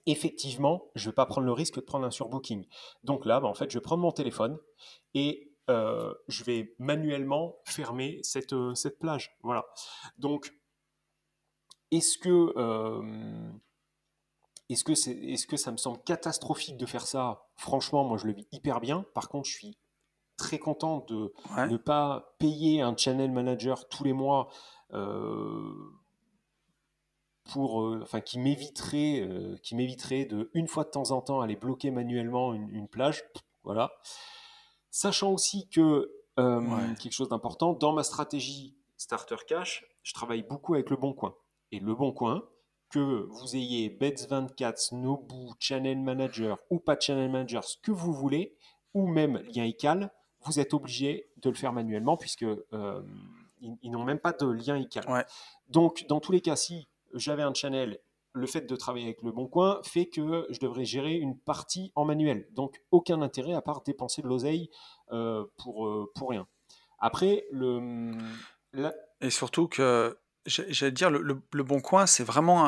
[0.06, 2.66] effectivement, je ne vais pas prendre le risque de prendre un surbooking.
[3.04, 4.58] Donc là, bah, en fait, je vais prendre mon téléphone
[5.14, 9.38] et euh, je vais manuellement fermer cette, euh, cette plage.
[9.44, 9.66] Voilà.
[10.18, 10.54] Donc,
[11.92, 13.52] est-ce que, euh,
[14.70, 17.48] est-ce, que c'est, est-ce que ça me semble catastrophique de faire ça?
[17.56, 19.06] Franchement, moi, je le vis hyper bien.
[19.14, 19.78] Par contre, je suis
[20.38, 21.34] très content de
[21.70, 24.50] ne pas payer un channel manager tous les mois
[27.52, 31.42] pour, euh, enfin, qui m'éviterait, euh, qui m'éviterait de une fois de temps en temps
[31.42, 33.24] aller bloquer manuellement une, plage.
[33.64, 33.92] Voilà.
[34.92, 36.62] Sachant aussi que euh,
[37.02, 41.36] quelque chose d'important dans ma stratégie starter cash, je travaille beaucoup avec le Bon Coin.
[41.72, 42.44] Et le Bon Coin,
[42.90, 48.56] que vous ayez Bets24, Nobu, Channel Manager ou pas Channel Manager, ce que vous voulez,
[48.94, 50.12] ou même lien ICAL,
[50.42, 52.46] vous êtes obligé de le faire manuellement puisque
[53.62, 55.26] ils, n'ont même pas de lien ICAL.
[55.68, 58.00] Donc, dans tous les cas, si j'avais un channel,
[58.34, 61.92] le fait de travailler avec le bon coin fait que je devrais gérer une partie
[61.96, 62.48] en manuel.
[62.52, 64.70] Donc aucun intérêt à part dépenser de l'oseille
[65.12, 66.48] euh, pour, euh, pour rien.
[67.00, 68.12] Après, le...
[69.22, 72.64] Et surtout que, j'allais dire, le, le, bon coin, c'est vraiment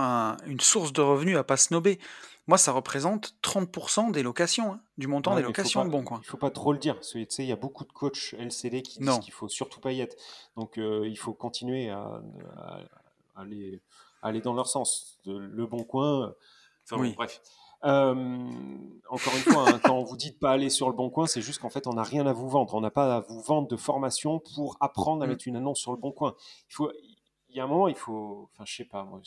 [0.46, 2.00] une source de revenus à pas snober.
[2.48, 6.20] Moi, ça représente 30% des locations, hein, du montant des locations, le bon coin.
[6.24, 7.00] Il faut pas trop le dire.
[7.00, 9.92] Tu sais, il y a beaucoup de coachs LCD qui disent qu'il faut surtout pas
[9.92, 10.16] y être.
[10.58, 12.22] Donc, euh, il faut continuer à,
[12.58, 12.80] à,
[13.36, 13.82] aller
[14.22, 15.20] aller dans leur sens.
[15.26, 16.34] Le bon coin,
[16.84, 17.42] enfin bref.
[17.84, 18.14] Euh,
[19.10, 21.26] encore une fois, hein, quand on vous dit de pas aller sur le bon coin,
[21.26, 22.76] c'est juste qu'en fait, on n'a rien à vous vendre.
[22.76, 25.30] On n'a pas à vous vendre de formation pour apprendre à mm.
[25.30, 26.36] mettre une annonce sur le bon coin.
[26.70, 26.92] Il faut,
[27.52, 29.22] il y a un moment, il faut, enfin, je sais pas, moi,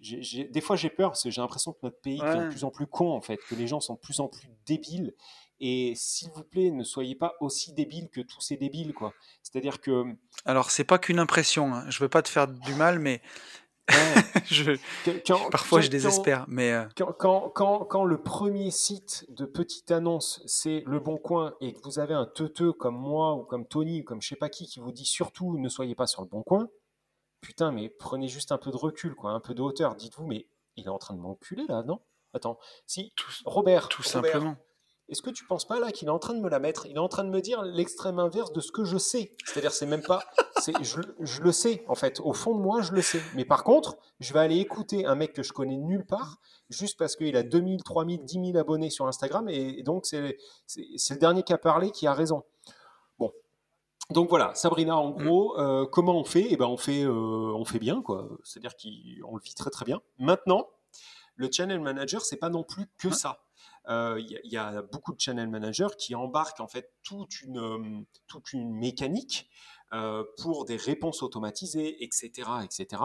[0.00, 2.70] des fois j'ai peur parce que j'ai l'impression que notre pays est de plus en
[2.70, 5.14] plus con en fait, que les gens sont de plus en plus débiles.
[5.58, 9.14] Et s'il vous plaît, ne soyez pas aussi débiles que tous ces débiles, quoi.
[9.42, 10.04] C'est-à-dire que.
[10.44, 11.72] Alors, c'est pas qu'une impression.
[11.74, 11.88] Hein.
[11.88, 13.22] Je veux pas te faire du mal, mais
[14.44, 14.72] je,
[15.04, 19.46] Que- quand- parfois, quand- je désespère, mais euh, Quand, quand, quand le premier site de
[19.46, 23.44] petite annonce, c'est Le Bon Coin, et que vous avez un teuteux comme moi, ou
[23.44, 26.06] comme Tony, ou comme je sais pas qui, qui vous dit surtout ne soyez pas
[26.06, 26.68] sur Le Bon Coin,
[27.40, 29.94] putain, mais prenez juste un peu de recul, quoi, un peu de hauteur.
[29.94, 32.00] Dites-vous, mais il est en train de m'enculer là, non?
[32.34, 34.56] Attends, si, tout, Robert, tout Robert, simplement.
[35.08, 36.84] est-ce que tu penses pas là qu'il est en train de me la mettre?
[36.86, 39.32] Il est en train de me dire l'extrême inverse de ce que je sais.
[39.46, 40.22] C'est-à-dire, c'est même pas.
[40.60, 42.20] c'est je, je le sais, en fait.
[42.20, 43.22] Au fond de moi, je le sais.
[43.34, 46.36] Mais par contre, je vais aller écouter un mec que je connais nulle part,
[46.68, 49.48] juste parce qu'il a 2000, 3000, 10 000 abonnés sur Instagram.
[49.48, 52.42] Et, et donc, c'est c'est- c'est le dernier qui a parlé qui a raison.
[54.10, 56.46] Donc voilà, Sabrina, en gros, euh, comment on fait?
[56.50, 57.10] Eh ben, on fait, euh,
[57.54, 58.28] on fait bien, quoi.
[58.44, 60.00] C'est-à-dire qu'on le vit très très bien.
[60.18, 60.68] Maintenant,
[61.34, 63.40] le channel manager, c'est pas non plus que ça.
[63.88, 66.92] Euh, Il y, a- il y a beaucoup de channel managers qui embarquent en fait
[67.02, 69.48] toute une, toute une mécanique
[70.38, 73.02] pour des réponses automatisées, etc., etc.,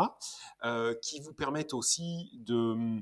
[1.02, 3.02] qui vous permettent aussi de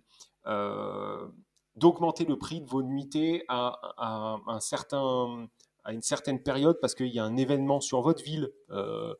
[1.76, 5.47] d'augmenter le prix de vos nuitées à, à un certain,
[5.84, 8.52] à une certaine période parce qu'il y a un événement sur votre ville.
[8.70, 9.14] Euh,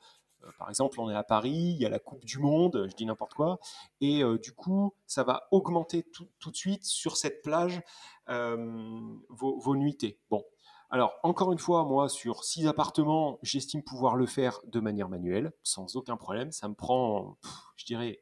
[0.43, 2.95] euh, par exemple, on est à Paris, il y a la Coupe du Monde, je
[2.95, 3.60] dis n'importe quoi,
[4.01, 7.82] et euh, du coup, ça va augmenter tout, tout de suite sur cette plage
[8.30, 8.55] euh,
[9.30, 10.18] vos, vos nuitées.
[10.30, 10.45] Bon,
[10.89, 15.51] alors encore une fois, moi, sur six appartements, j'estime pouvoir le faire de manière manuelle,
[15.64, 16.51] sans aucun problème.
[16.51, 18.22] Ça me prend, pff, je dirais,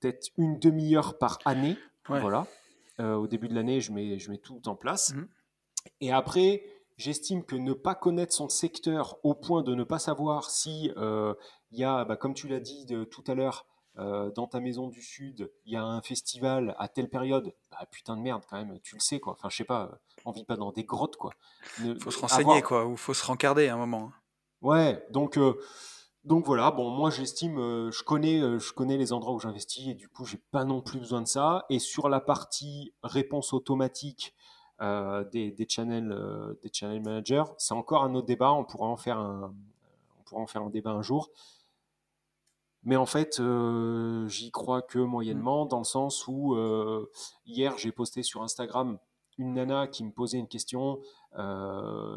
[0.00, 1.76] peut-être une demi-heure par année.
[2.08, 2.20] Ouais.
[2.20, 2.46] Voilà.
[2.98, 5.12] Euh, au début de l'année, je mets, je mets tout en place.
[5.12, 5.28] Mhm.
[6.00, 6.62] Et après,
[6.96, 11.34] j'estime que ne pas connaître son secteur au point de ne pas savoir si euh,
[11.70, 13.66] il y a, bah, comme tu l'as dit de, tout à l'heure,
[13.98, 17.78] euh, dans ta maison du sud, il y a un festival à telle période, bah
[17.90, 19.32] putain de merde quand même, tu le sais quoi.
[19.32, 21.32] Enfin, je sais pas, euh, on vit pas dans des grottes quoi.
[21.80, 24.10] Ne- faut se avoir- renseigner, quoi, ou faut se rencarder à un moment.
[24.12, 24.20] hein.
[24.60, 25.58] Ouais, donc, euh,
[26.24, 29.94] donc voilà, bon, moi j'estime, euh, je connais, je connais les endroits où j'investis et
[29.94, 31.64] du coup j'ai pas non plus besoin de ça.
[31.70, 34.34] Et sur la partie réponse automatique
[34.82, 38.52] euh, des, des channels, euh, des channel managers, c'est encore un autre débat.
[38.52, 39.54] On pourra en faire un,
[40.18, 41.30] on pourra en faire un débat un jour.
[42.82, 46.56] Mais en fait, euh, j'y crois que moyennement, dans le sens où
[47.46, 48.98] hier j'ai posté sur Instagram
[49.38, 51.00] une nana qui me posait une question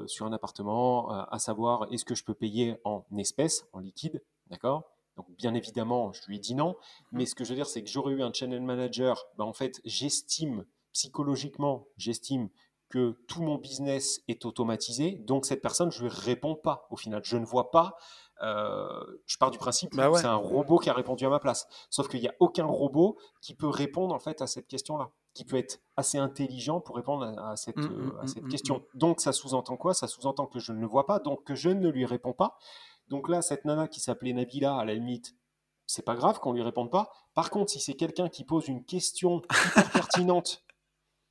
[0.08, 4.84] sur un appartement, à savoir est-ce que je peux payer en espèces, en liquide, d'accord?
[5.18, 6.78] Donc bien évidemment, je lui ai dit non.
[7.12, 9.52] Mais ce que je veux dire, c'est que j'aurais eu un channel manager, ben, en
[9.52, 12.50] fait, j'estime psychologiquement, j'estime
[12.90, 16.88] que tout mon business est automatisé, donc cette personne, je lui réponds pas.
[16.90, 17.96] Au final, je ne vois pas.
[18.42, 18.88] euh,
[19.28, 21.68] je pars du principe Bah que c'est un robot qui a répondu à ma place.
[21.90, 25.44] Sauf qu'il n'y a aucun robot qui peut répondre en fait à cette question-là, qui
[25.46, 28.50] peut être assez intelligent pour répondre à, à cette, Mm, euh, mm, à cette mm,
[28.50, 28.82] question.
[28.96, 29.94] Donc ça sous-entend quoi?
[29.94, 32.58] Ça sous-entend que je ne le vois pas, donc que je ne lui réponds pas.
[33.10, 35.36] Donc là, cette nana qui s'appelait Nabila, à la limite,
[35.86, 37.12] c'est pas grave qu'on lui réponde pas.
[37.36, 40.64] Par contre, si c'est quelqu'un qui pose une question hyper pertinente,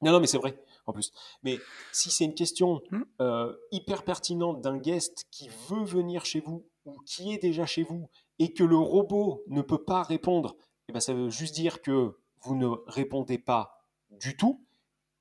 [0.03, 1.13] non, non, mais c'est vrai, en plus.
[1.43, 1.59] Mais
[1.93, 3.03] si c'est une question Hmm.
[3.21, 7.83] euh, hyper pertinente d'un guest qui veut venir chez vous ou qui est déjà chez
[7.83, 10.57] vous et que le robot ne peut pas répondre,
[10.89, 13.79] eh ben, ça veut juste dire que vous ne répondez pas
[14.11, 14.65] du tout.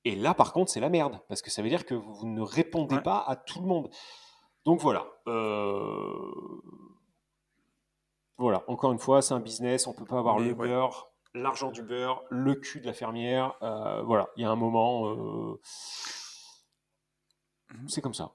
[0.06, 2.42] Et là, par contre, c'est la merde, parce que ça veut dire que vous ne
[2.42, 3.02] répondez Ouais.
[3.02, 3.90] pas à tout le monde.
[4.64, 5.06] Donc voilà.
[5.28, 6.62] Euh,
[8.38, 10.70] Voilà, encore une fois, c'est un business, on peut pas avoir le ouais.
[11.42, 13.54] L'argent du beurre, le cul de la fermière.
[13.62, 15.60] euh, voilà, il y a un moment, euh,
[17.74, 17.90] Mhm.
[17.90, 18.32] c'est comme ça.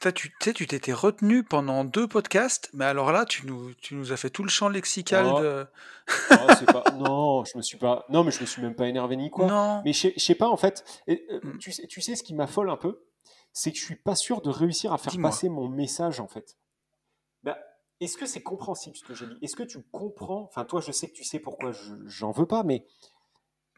[0.00, 3.94] Toi, tu sais, tu t'étais retenu pendant deux podcasts, mais alors là, tu nous, tu
[3.96, 5.40] nous as fait tout le champ lexical Oh.
[5.40, 5.66] de.
[6.84, 6.84] Pas...
[6.92, 8.04] Non, je me suis pas.
[8.08, 9.46] Non, mais je me suis même pas énervé ni quoi.
[9.46, 9.82] Non.
[9.84, 10.84] Mais je sais- pas en fait.
[11.08, 11.58] et, euh, Mm.
[11.58, 13.02] tu, sais, tu sais ce qui m'affole un peu,
[13.52, 16.56] c'est que je suis pas sûr de réussir à faire passer mon message en fait.
[18.00, 19.38] Est-ce que c'est compréhensible ce que j'ai dit?
[19.42, 20.44] Est-ce que tu comprends?
[20.44, 22.84] Enfin, toi, je sais que tu sais pourquoi je- j'en veux pas, mais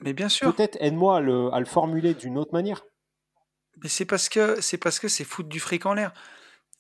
[0.03, 0.55] Mais bien sûr.
[0.55, 2.85] peut-être aide-moi à le, à le formuler d'une autre manière.
[3.83, 6.13] Mais c'est parce que c'est parce que c'est foutre du fric en l'air.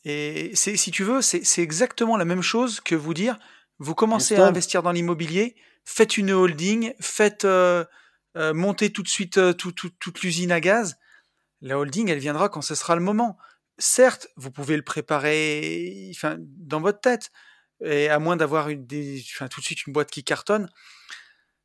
[0.05, 3.39] Et c'est, si tu veux, c'est, c'est exactement la même chose que vous dire,
[3.79, 7.85] vous commencez à investir dans l'immobilier, faites une holding, faites euh,
[8.37, 10.97] euh, monter tout de suite euh, tout- tout- toute l'usine à gaz.
[11.61, 13.39] La holding, elle viendra quand ce sera le moment.
[13.81, 17.31] Certes, vous pouvez le préparer enfin, dans votre tête,
[17.83, 20.71] et à moins d'avoir une, des, enfin, tout de suite une boîte qui cartonne,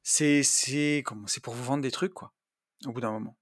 [0.02, 2.32] c'est, c'est, comment, c'est pour vous vendre des trucs, quoi,
[2.86, 3.38] au bout d'un moment.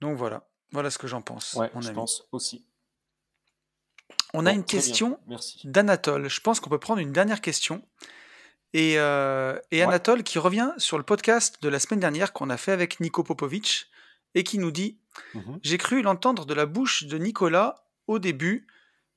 [0.00, 1.54] Donc voilà, voilà ce que j'en pense.
[1.54, 1.94] Ouais, mon je ami.
[1.96, 2.66] pense aussi.
[4.32, 5.60] On a une question Merci.
[5.64, 6.28] d'Anatole.
[6.28, 7.86] Je pense qu'on peut prendre une dernière question.
[8.72, 9.82] Et, euh, et Ouais.
[9.84, 13.22] Anatole qui revient sur le podcast de la semaine dernière qu'on a fait avec Nico
[13.22, 13.86] Popovic
[14.34, 14.98] et qui nous dit
[15.34, 15.58] Mhm.
[15.62, 18.66] J'ai cru l'entendre de la bouche de Nicolas au début.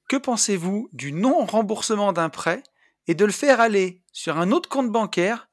[0.08, 2.64] Que pensez-vous du non-remboursement d'un prêt
[3.08, 5.50] et de le faire aller sur un autre compte bancaire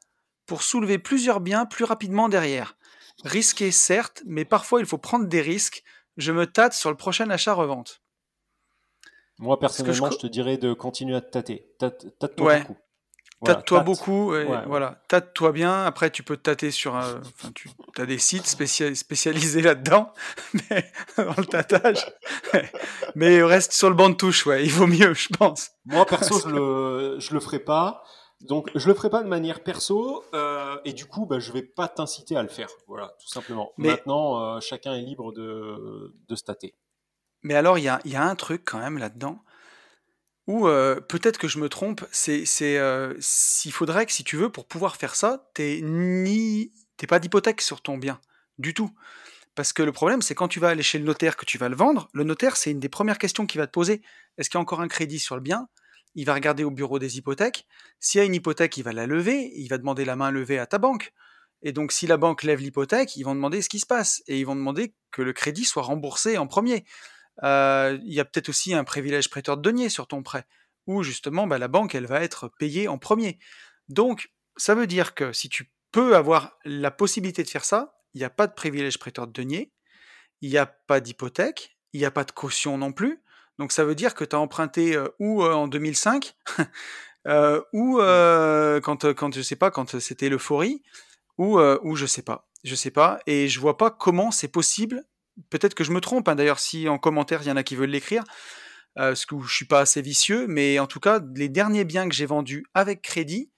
[0.46, 2.76] pour soulever plusieurs biens plus rapidement derrière?
[3.24, 5.82] Risqué certes, mais parfois il faut prendre des risques.
[6.16, 8.02] Je me tâte sur le prochain achat-revente.
[9.38, 10.16] Moi, personnellement, je...
[10.16, 11.74] te dirais de continuer à te tâter.
[11.78, 12.66] Tâte-toi ouais.
[13.40, 13.52] Beaucoup.
[13.52, 15.02] Tâte-toi beaucoup, et voilà.
[15.08, 15.84] Tâte-toi bien.
[15.84, 17.20] Après, tu peux te tâter sur un.
[17.20, 20.12] Enfin, tu as des sites spécialisés là-dedans,
[20.70, 22.06] mais dans le tâtage.
[23.14, 24.64] mais reste sur le banc de touche, ouais.
[24.64, 25.70] Il vaut mieux, je pense.
[25.84, 28.02] Moi, perso, je le, je le ferai pas.
[28.42, 31.62] Donc, je le ferai pas de manière perso, euh, et du coup, bah, je vais
[31.62, 32.68] pas t'inciter à le faire.
[32.86, 33.72] Voilà, tout simplement.
[33.78, 36.74] Maintenant, euh, chacun est libre de, de se tâter.
[37.42, 39.38] Mais alors, il y a, y a, un truc quand même là-dedans
[40.46, 42.04] où euh, peut-être que je me trompe.
[42.12, 46.72] C'est, c'est euh, s'il faudrait que si tu veux pour pouvoir faire ça, t'es ni
[46.96, 48.20] t'es pas d'hypothèque sur ton bien
[48.58, 48.90] du tout.
[49.54, 51.68] Parce que le problème, c'est quand tu vas aller chez le notaire que tu vas
[51.68, 54.02] le vendre, le notaire, c'est une des premières questions qu'il va te poser.
[54.36, 55.68] Est-ce qu'il y a encore un crédit sur le bien?
[56.14, 57.66] Il va regarder au bureau des hypothèques.
[57.98, 59.52] S'il y a une hypothèque, il va la lever.
[59.56, 61.12] Il va demander la main levée à ta banque.
[61.62, 64.22] Et donc, si la banque lève l'hypothèque, ils vont demander ce qui se passe.
[64.26, 66.84] Et ils vont demander que le crédit soit remboursé en premier.
[67.42, 70.46] Euh, il y a peut-être aussi un privilège prêteur de denier sur ton prêt,
[70.86, 73.38] où justement bah, la banque elle va être payée en premier.
[73.88, 78.18] Donc ça veut dire que si tu peux avoir la possibilité de faire ça, il
[78.18, 79.72] n'y a pas de privilège prêteur de denier,
[80.40, 83.22] il n'y a pas d'hypothèque, il n'y a pas de caution non plus.
[83.58, 86.34] Donc ça veut dire que tu as emprunté euh, ou euh, en 2005
[87.72, 87.98] ou
[88.82, 90.82] quand quand je sais pas quand c'était l'euphorie
[91.38, 95.04] ou ou je sais pas, je sais pas et je vois pas comment c'est possible
[95.50, 97.76] peut-être que je me trompe, hein, d'ailleurs, si en commentaire il y en a qui
[97.76, 98.24] veulent l'écrire,
[98.98, 102.08] euh, parce que je suis pas assez vicieux, mais en tout cas, les derniers biens
[102.08, 103.50] que j'ai vendus avec crédit,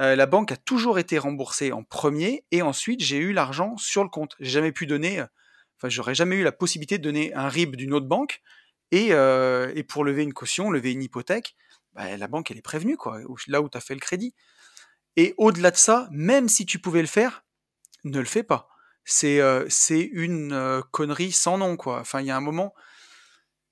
[0.00, 4.02] euh, la banque a toujours été remboursée en premier, et ensuite j'ai eu l'argent sur
[4.02, 4.36] le compte.
[4.40, 5.26] J'ai jamais pu donner, euh,
[5.84, 8.42] j'aurais jamais eu la possibilité de donner un RIB d'une autre banque,
[8.92, 11.56] et, et, pour lever une caution, lever une hypothèque,
[11.94, 14.32] bah, la banque elle est prévenue, quoi, là où tu as fait le crédit.
[15.16, 17.44] Et au-delà de ça, même si tu pouvais le faire,
[18.04, 18.75] ne le fais pas
[19.06, 22.00] c'est une connerie sans nom quoi.
[22.00, 22.74] Enfin, il y a un moment,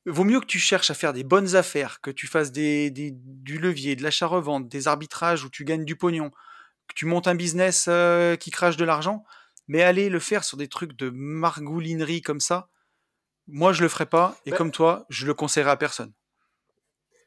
[0.07, 3.59] vaut mieux que tu cherches à faire des bonnes affaires, que tu fasses des, du
[3.59, 6.30] levier, de l'achat-revente, des arbitrages où tu gagnes du pognon,
[6.89, 7.89] que tu montes un business
[8.41, 9.24] qui crache de l'argent,
[9.68, 12.68] mais aller le faire sur des trucs de margoulinerie comme ça,
[13.47, 16.12] moi je le ferai pas, et comme toi, je le conseillerais à personne.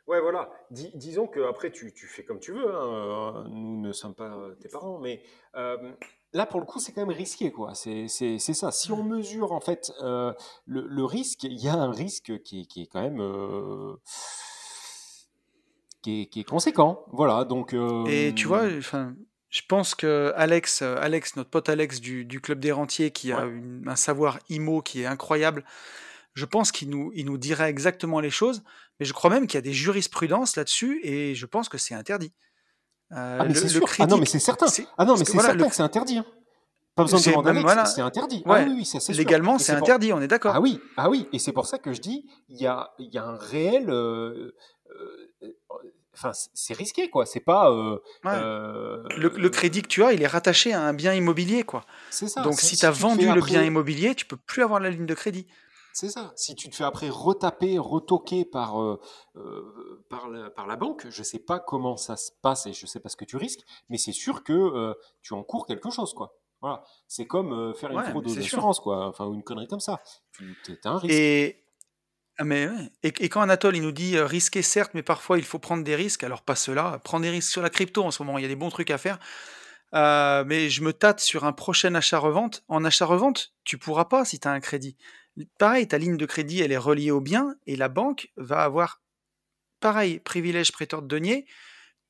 [0.07, 0.49] Ouais, voilà.
[0.71, 2.73] disons que après tu, tu, fais comme tu veux.
[2.73, 3.45] Hein.
[3.49, 5.21] Nous ne sommes pas tes parents, mais
[6.33, 7.73] là, pour le coup, c'est quand même risqué, quoi.
[7.73, 8.71] C'est ça.
[8.71, 10.33] Si on mesure, en fait, euh,
[10.65, 13.21] le, risque, il y a un risque qui, est quand même...
[13.21, 13.95] Euh,
[16.01, 17.05] qui, est, conséquent.
[17.11, 17.73] Voilà, donc...
[17.73, 19.15] Euh, Et tu vois, enfin...
[19.49, 23.47] Je pense que Alex, Alex, notre pote Alex du, club des rentiers, qui a
[23.85, 25.63] un savoir IMO qui est incroyable,
[26.33, 28.61] je pense qu'il nous, il nous dirait exactement les choses,
[28.99, 31.95] mais je crois même qu'il y a des jurisprudences là-dessus, et je pense que c'est
[31.95, 32.33] interdit.
[33.13, 33.85] Euh, ah, mais c'est sûr.
[33.99, 34.65] ah non, mais c'est certain.
[34.97, 36.17] Ah non, mais c'est certain que c'est interdit.
[36.17, 36.25] Hein.
[36.95, 38.43] Pas besoin de demander c'est interdit.
[38.45, 40.53] Ah oui, oui, ça, Légalement, c'est interdit, on est d'accord.
[40.55, 43.13] Ah oui, ah oui, et c'est pour ça que je dis, il y a, il
[43.13, 43.89] y a un réel.
[43.89, 44.55] Euh,
[44.89, 45.47] euh,
[46.15, 47.25] enfin, c'est risqué, quoi.
[47.25, 47.69] C'est pas.
[48.23, 51.85] Le, le, crédit que tu as, il est rattaché à un bien immobilier, quoi.
[52.09, 52.41] C'est ça.
[52.41, 55.13] Donc, si tu as vendu le bien immobilier, tu peux plus avoir la ligne de
[55.13, 55.47] crédit.
[55.99, 56.31] C'est ça.
[56.35, 59.01] Si tu te fais après retaper, retoquer par, euh,
[59.35, 62.73] euh, par, la, par, la, banque, je ne sais pas comment ça se passe et
[62.73, 64.93] je ne sais pas ce que tu risques, mais c'est sûr que euh,
[65.23, 66.37] tu encours quelque chose, quoi.
[66.61, 66.83] Voilà.
[67.07, 69.07] C'est comme faire une fraude aux assurances, quoi.
[69.07, 69.99] Enfin, une connerie comme ça.
[70.37, 71.15] Tu as un risque.
[71.15, 71.65] Et,
[72.37, 72.69] ah, mais,
[73.01, 75.95] et, et, quand Anatole il nous dit risquer certes, mais parfois il faut prendre des
[75.95, 77.01] risques, alors pas cela.
[77.05, 78.91] Prendre des risques sur la crypto en ce moment, il y a des bons trucs
[78.91, 79.17] à faire.
[79.93, 82.63] mais je me tâte sur un prochain achat-revente.
[82.67, 84.95] En achat-revente, tu pourras pas si tu as un crédit.
[85.57, 89.01] Pareil, ta ligne de crédit, elle est reliée au bien et la banque va avoir,
[89.79, 91.45] pareil, privilège prêteur de denier.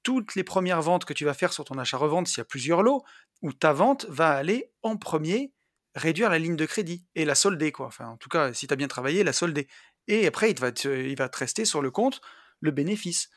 [0.04, 2.84] Toutes les premières ventes que tu vas faire sur ton achat-revente, s'il y a plusieurs
[2.84, 3.04] lots,
[3.42, 5.52] où ta vente va aller en premier
[5.96, 7.88] réduire la ligne de crédit et la solder, quoi.
[7.88, 9.68] Enfin, en tout cas, si tu as bien travaillé, la solder.
[10.08, 12.22] Et après, il va, te, il va te rester sur le compte
[12.62, 13.30] le bénéfice.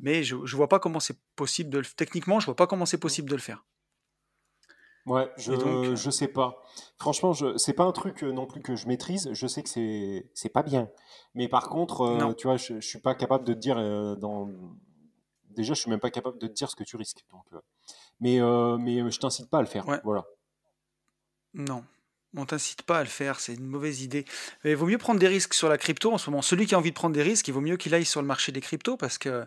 [0.00, 1.84] Mais je, je vois pas comment c'est possible de le...
[1.84, 3.64] Techniquement, je vois pas comment c'est possible de le faire.
[5.06, 5.96] Ouais, je, donc...
[5.96, 6.62] je sais pas.
[6.96, 9.28] Franchement, je, c'est pas un truc euh, non plus que je maîtrise.
[9.32, 10.88] Je sais que c'est, c'est pas bien.
[11.34, 14.14] Mais par contre, euh, tu vois, je, je suis pas capable de te dire euh,
[14.14, 14.48] dans.
[15.50, 17.24] Déjà, je suis même pas capable de te dire ce que tu risques.
[17.32, 17.44] Donc,
[18.20, 18.40] mais,
[18.78, 19.84] mais je t'incite pas à le faire.
[20.04, 20.24] Voilà.
[21.52, 21.84] Non.
[22.34, 24.24] On t'incite pas à le faire, c'est une mauvaise idée.
[24.64, 26.40] Mais il vaut mieux prendre des risques sur la crypto en ce moment.
[26.40, 28.26] Celui qui a envie de prendre des risques, il vaut mieux qu'il aille sur le
[28.26, 29.46] marché des cryptos parce que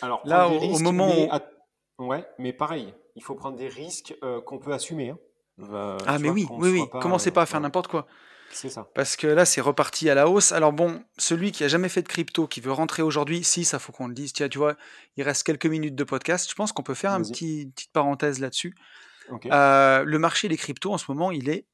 [0.00, 2.06] Alors, là, au, moment où...
[2.06, 5.10] Ouais, mais pareil, il faut prendre des risques euh, qu'on peut assumer.
[5.10, 5.18] Hein.
[5.58, 6.82] va- Ah, mais oui, oui, oui.
[6.90, 8.06] pas, Commencez euh, pas à faire n'importe quoi.
[8.52, 8.88] c'est ça.
[8.94, 10.52] Parce que là, c'est reparti à la hausse.
[10.52, 13.78] Alors bon, celui qui a jamais fait de crypto, qui veut rentrer aujourd'hui, si, ça
[13.78, 14.32] faut qu'on le dise.
[14.32, 14.76] Tiens, tu vois,
[15.16, 16.48] il reste quelques minutes de podcast.
[16.50, 18.74] Je pense qu'on peut faire un petit, une petite parenthèse là-dessus.
[19.52, 21.66] Euh, le marché des cryptos, en ce moment, il est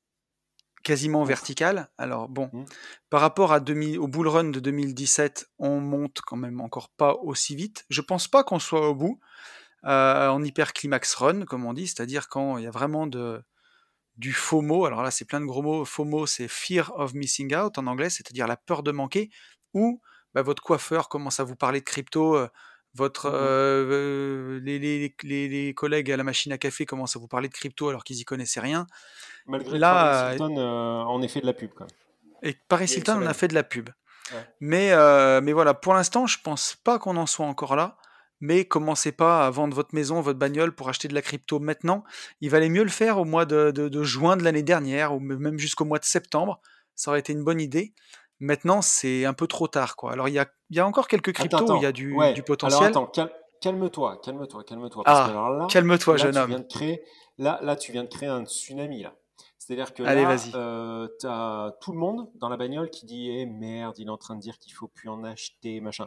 [0.83, 1.89] quasiment vertical.
[1.99, 2.65] Alors bon, Mm.
[3.11, 7.15] par rapport à 2000 au bull run de 2017, on monte quand même encore pas
[7.23, 7.85] aussi vite.
[7.89, 9.19] Je pense pas qu'on soit au bout
[9.87, 13.43] euh, en hyper climax run, comme on dit, c'est-à-dire quand il y a vraiment de,
[14.17, 14.85] du FOMO.
[14.87, 15.85] Alors là, c'est plein de gros mots.
[15.85, 19.31] FOMO, c'est fear of missing out en anglais, c'est-à-dire la peur de manquer,
[19.75, 20.01] ou
[20.35, 22.37] bah, votre coiffeur commence à vous parler de crypto.
[22.37, 22.49] euh,
[22.95, 23.35] votre, Mhm.
[23.35, 23.39] euh,
[23.93, 27.49] euh, les, les- les- les collègues à la machine à café commencent à vous parler
[27.49, 28.87] de crypto alors qu'ils y connaissaient rien.
[29.45, 31.71] Malgré là, Paris Hilton en de la pub.
[32.43, 33.91] Et Paris Hilton, on a fait de la pub.
[34.33, 34.49] Ouais.
[34.61, 37.99] Mais, euh, mais voilà, pour l'instant, je pense pas qu'on en soit encore là.
[38.41, 42.05] Mais commencez pas à vendre votre maison, votre bagnole pour acheter de la crypto maintenant.
[42.41, 45.21] Il valait mieux le faire au mois de, de- de juin de l'année dernière ou
[45.21, 46.61] même jusqu'au mois de septembre.
[46.95, 47.95] Ça aurait été une bonne idée.
[48.39, 49.97] Maintenant, c'est un peu trop tard.
[49.97, 50.13] Quoi.
[50.13, 51.93] Alors, il y a, il y a encore quelques cryptos Attends, où il y a
[51.93, 52.35] du, Ouais.
[52.35, 52.85] du Alors potentiel.
[52.89, 53.33] attends, cal-
[53.63, 55.03] calme-toi, calme-toi, calme-toi.
[55.07, 56.49] Ah, calme-toi, jeune tu homme.
[56.51, 57.03] viens de créer,
[57.39, 59.15] là, là, tu viens de créer un tsunami là.
[59.59, 63.47] C'est-à-dire que Allez, là, euh, t'as tout le monde dans la bagnole qui dit eh,
[63.47, 66.07] merde, il est en train de dire qu'il faut plus en acheter, machin.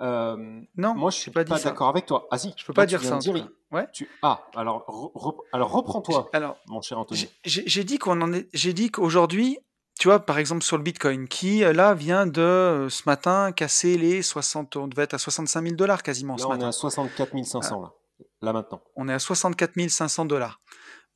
[0.00, 2.26] Euh, Non, moi, je suis pas d'accord avec toi.
[2.30, 3.86] Ah si, Je peux pas dire ça dire, Ouais.
[3.92, 4.08] tu...
[4.22, 4.84] Ah, alors,
[5.14, 7.28] re- alors reprends-toi, Alors, mon cher Anthony.
[7.44, 8.48] J'ai- dit qu'on en est.
[8.54, 9.58] J'ai dit qu'aujourd'hui,
[9.98, 13.52] tu vois, par exemple sur le Bitcoin, qui euh, là vient de euh, ce matin
[13.52, 16.64] casser les 60, on devait être à 65 000 dollars quasiment Là, ce on est
[16.64, 17.92] à 64 500 là,
[18.40, 18.80] là maintenant.
[18.96, 20.60] On est à 64 500 dollars.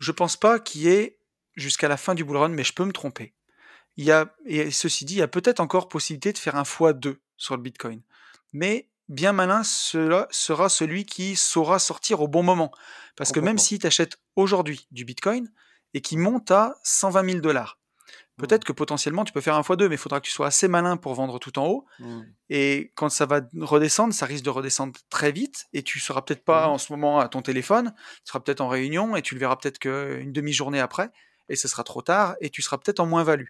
[0.00, 1.18] Je pense pas qu'il y ait
[1.54, 3.34] jusqu'à la fin du bull run, mais je peux me tromper.
[3.96, 6.62] Il y a, et ceci dit, il y a peut-être encore possibilité de faire un
[6.62, 8.00] x2 sur le Bitcoin.
[8.52, 12.70] Mais bien malin cela sera celui qui saura sortir au bon moment.
[13.16, 15.50] Parce que même si tu achètes aujourd'hui du Bitcoin
[15.94, 17.78] et qui monte à 120 000 dollars,
[18.38, 20.66] peut-être que potentiellement tu peux faire un x2, mais il faudra que tu sois assez
[20.66, 21.84] malin pour vendre tout en haut.
[21.98, 22.22] Mm.
[22.48, 26.44] Et quand ça va redescendre, ça risque de redescendre très vite et tu seras peut-être
[26.44, 26.72] pas Mhm.
[26.72, 29.56] en ce moment à ton téléphone, tu seras peut-être en réunion et tu le verras
[29.56, 31.10] peut-être qu'une demi-journée après
[31.48, 33.48] et ce sera trop tard et tu seras peut-être en moins-value.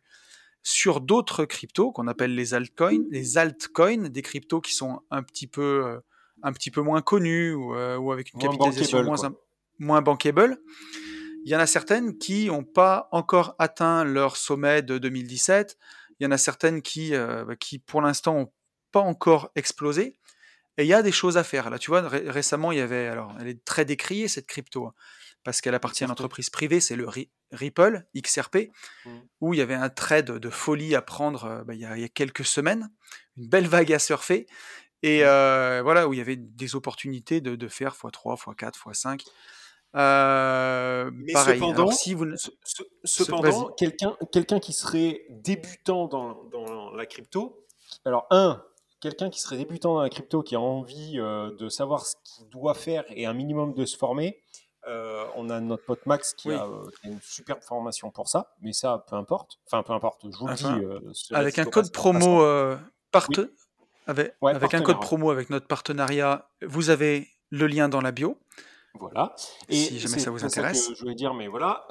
[0.62, 5.46] Sur d'autres cryptos qu'on appelle les altcoins, les altcoins, des cryptos qui sont un petit
[5.48, 6.00] peu, euh,
[6.42, 9.36] un petit peu moins connus ou, euh, ou avec une Moins capitalisation bankable,
[9.78, 10.58] moins, bankable,
[11.44, 15.76] il y en a certaines qui n'ont pas encore atteint leur sommet de 2017.
[16.20, 18.52] Il y en a certaines qui, euh, bah, qui pour l'instant, n'ont
[18.92, 20.14] pas encore explosé.
[20.78, 21.68] Et il y a des choses à faire.
[21.68, 24.86] Là, tu vois, ré- récemment, il y avait, alors, elle est très décriée cette crypto,
[24.86, 24.94] hein,
[25.44, 28.70] parce qu'elle appartient à une entreprise privée, c'est le Ri- Ripple, XRP,
[29.04, 29.10] Mm.
[29.40, 31.96] où il y avait un trade de folie à prendre euh, bah, il, y a,
[31.96, 32.90] il y a quelques semaines,
[33.36, 34.46] une belle vague à surfer,
[35.02, 35.26] et Mm.
[35.26, 39.24] euh, voilà, où il y avait des opportunités de, de faire x3, x4, x5.
[39.94, 41.58] Euh, Mais pareil.
[41.58, 42.36] cependant, Alors, si vous ne-
[43.04, 47.66] Cependant, quelqu'un quelqu'un qui serait débutant dans, dans la crypto,
[48.06, 48.64] alors un,
[49.00, 52.48] quelqu'un qui serait débutant dans la crypto, qui a envie euh, de savoir ce qu'il
[52.48, 54.40] doit faire et un minimum de se former,
[54.88, 56.54] euh, on a notre pote Max qui, Oui.
[56.54, 59.58] a, euh, qui a une superbe formation pour ça, mais ça, peu importe.
[59.66, 60.84] Enfin, peu importe, je vous le Enfin, dis.
[60.84, 61.00] euh,
[61.32, 62.76] avec un code promo Oui.
[64.06, 68.12] avec, Ouais, avec un code promo avec notre partenariat, vous avez le lien dans la
[68.12, 68.38] bio.
[68.94, 69.34] Voilà.
[69.68, 70.88] Et Si jamais ça vous intéresse.
[70.88, 71.86] que je voulais dire, mais voilà.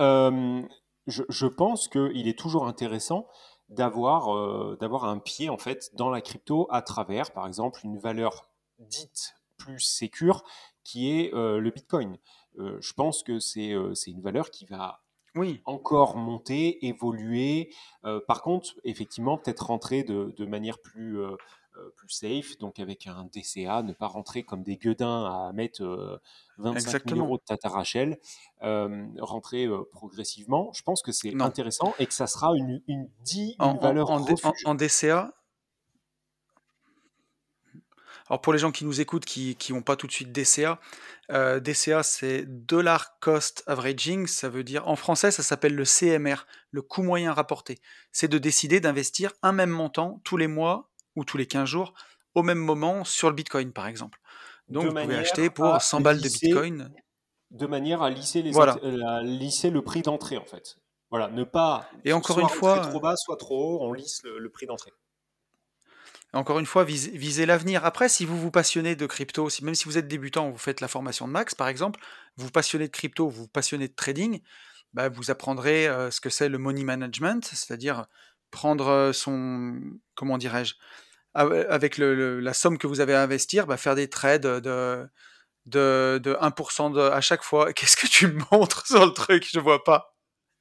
[1.08, 3.28] Je, je pense qu'il est toujours intéressant
[3.70, 8.50] d'avoir d'avoir un pied en fait dans la crypto à travers, par exemple, une valeur
[8.80, 10.44] dite plus sécure
[10.84, 12.18] qui est le Bitcoin.
[12.60, 15.02] Euh, je pense que c'est euh, c'est une valeur qui va
[15.36, 17.74] Oui, encore monter, évoluer.
[18.06, 21.36] Euh, par contre, effectivement, peut-être rentrer de, de manière plus, euh,
[21.96, 26.18] plus safe, donc avec un DCA, ne pas rentrer comme des gueudins à mettre euh,
[26.58, 27.26] 25 000 Exactement.
[27.26, 28.18] euros de Tata Rachel,
[28.64, 30.72] euh, rentrer progressivement.
[30.74, 34.20] Je pense que c'est intéressant et que ça sera une, une, une en- valeur en
[34.76, 35.34] DCA.
[38.30, 40.80] Alors pour les gens qui nous écoutent, qui n'ont pas tout de suite DCA,
[41.32, 46.46] euh, DCA c'est Dollar Cost Averaging, ça veut dire, en français ça s'appelle le CMR,
[46.72, 47.80] le coût moyen rapporté.
[48.12, 51.94] C'est de décider d'investir un même montant tous les mois ou tous les 15 jours
[52.36, 54.20] au même moment sur le Bitcoin par exemple.
[54.70, 56.94] Donc de vous pouvez acheter pour 100 balles de Bitcoin.
[57.50, 58.78] de manière à lisser, les Voilà.
[58.84, 60.78] euh, à lisser le prix d'entrée en fait.
[61.10, 64.22] Voilà, ne pas Et encore soit une fois, trop bas, soit trop haut, on lisse
[64.24, 64.94] le, le prix d'entrée.
[66.34, 67.84] Encore une fois, visez, visez l'avenir.
[67.86, 70.80] Après, si vous vous passionnez de crypto, si, même si vous êtes débutant, vous faites
[70.80, 72.00] la formation de Max, par exemple,
[72.38, 74.42] vous vous passionnez de crypto, vous vous passionnez de trading,
[74.94, 78.06] bah, vous apprendrez euh, ce que c'est le money management, c'est-à-dire
[78.50, 79.78] prendre euh, son,
[80.16, 80.76] comment dirais-je,
[81.34, 84.42] av- avec le- le- la somme que vous avez à investir, bah, faire des trades
[84.46, 85.06] de,
[85.66, 87.74] de, de 1% de- à chaque fois.
[87.74, 89.48] Qu'est-ce que tu me montres sur le truc?
[89.52, 90.16] Je vois pas.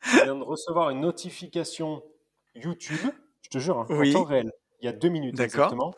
[0.04, 2.02] je viens de recevoir une notification
[2.56, 2.98] YouTube,
[3.42, 4.50] je te jure, hein, en temps réel,
[4.80, 5.94] il y a deux minutes exactement,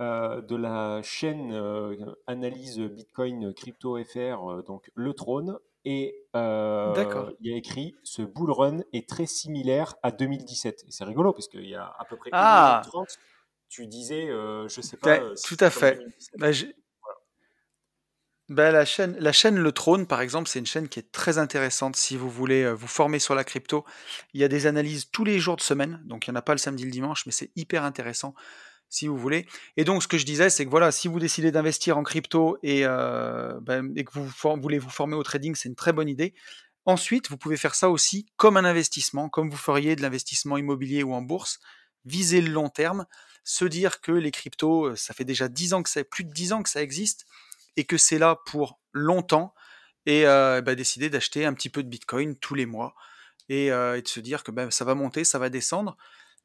[0.00, 1.96] euh, de la chaîne euh,
[2.28, 4.16] analyse Bitcoin Crypto FR,
[4.50, 9.94] euh, donc Le Trône, et il y a écrit ce bull run est très similaire
[10.02, 10.84] à 2017.
[10.86, 12.82] Et c'est rigolo parce qu'il y a à peu près ah.
[12.84, 13.08] 30
[13.70, 15.18] tu disais, je sais pas.
[15.44, 15.98] tout à fait.
[18.48, 21.36] Ben, la, chaîne, la chaîne Le Trône, par exemple, c'est une chaîne qui est très
[21.36, 23.84] intéressante si vous voulez euh, vous former sur la crypto.
[24.32, 26.42] Il y a des analyses tous les jours de semaine, donc il n'y en a
[26.42, 28.34] pas le samedi le dimanche, mais c'est hyper intéressant
[28.88, 29.46] si vous voulez.
[29.76, 32.56] Et donc, ce que je disais, c'est que voilà, si vous décidez d'investir en crypto
[32.62, 34.30] et, euh, ben, et que vous
[34.62, 36.32] voulez vous former au trading, c'est une très bonne idée.
[36.86, 41.02] Ensuite, vous pouvez faire ça aussi comme un investissement, comme vous feriez de l'investissement immobilier
[41.02, 41.60] ou en bourse.
[42.06, 43.04] Viser le long terme,
[43.44, 46.32] se dire que les cryptos, euh, ça fait déjà 10 ans que ça, plus de
[46.32, 47.26] 10 ans que ça existe
[47.78, 49.54] et que c'est là pour longtemps
[50.04, 52.94] et euh, bah, décider d'acheter un petit peu de Bitcoin tous les mois
[53.48, 55.96] et, euh, de se dire que bah, ça va monter, ça va descendre.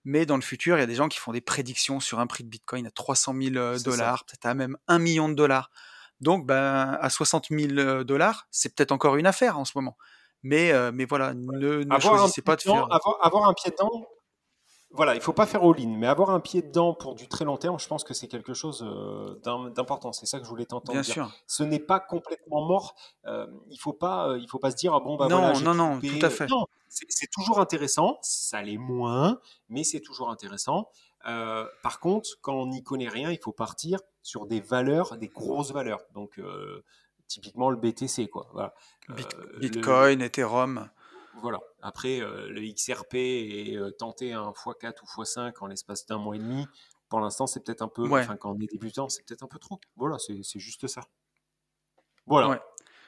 [0.06, 2.28] Mais dans le futur, il y a des gens qui font des prédictions sur un
[2.28, 5.72] prix de Bitcoin à 300 000 euh, dollars, peut-être à même 1 million de dollars.
[6.20, 9.98] Donc, ben, à 60 000 dollars, c'est peut-être encore une affaire en ce moment.
[10.44, 12.86] Mais, mais voilà, ne, ne choisissez pas de faire.
[12.92, 14.08] Avoir, avoir, un pied dedans,
[14.94, 17.58] voilà, il faut pas faire all-in, mais avoir un pied dedans pour du très long
[17.58, 19.40] terme, je pense que c'est quelque chose euh,
[19.72, 20.14] d'important.
[20.14, 21.14] C'est ça que je voulais t'entendre dire.
[21.14, 21.32] Sûr.
[21.48, 22.96] Ce n'est pas complètement mort.
[23.26, 25.60] Euh, il faut pas, euh, il faut pas se dire ah bon bah non, voilà.
[25.62, 26.48] Non, non, tout à fait.
[26.48, 28.20] Non, c'est toujours intéressant.
[28.22, 30.90] Ça l'est moins, mais c'est toujours intéressant.
[31.24, 35.72] par contre, quand on n'y connaît rien, il faut partir sur des valeurs, des grosses
[35.72, 36.02] valeurs.
[36.14, 36.40] Donc
[37.28, 38.48] typiquement le BTC quoi.
[38.54, 38.76] Voilà.
[39.60, 40.88] Bitcoin, Ethereum.
[41.42, 41.60] Voilà.
[41.82, 46.36] Après, euh, le XRP est euh, tenté un x4 ou x5 en l'espace d'un mois
[46.36, 46.68] et demi.
[47.10, 48.04] Pour l'instant, c'est peut-être un peu.
[48.12, 49.80] Enfin, quand on est débutant, c'est peut-être un peu trop.
[49.96, 51.02] Voilà, c'est juste ça.
[52.26, 52.64] Voilà.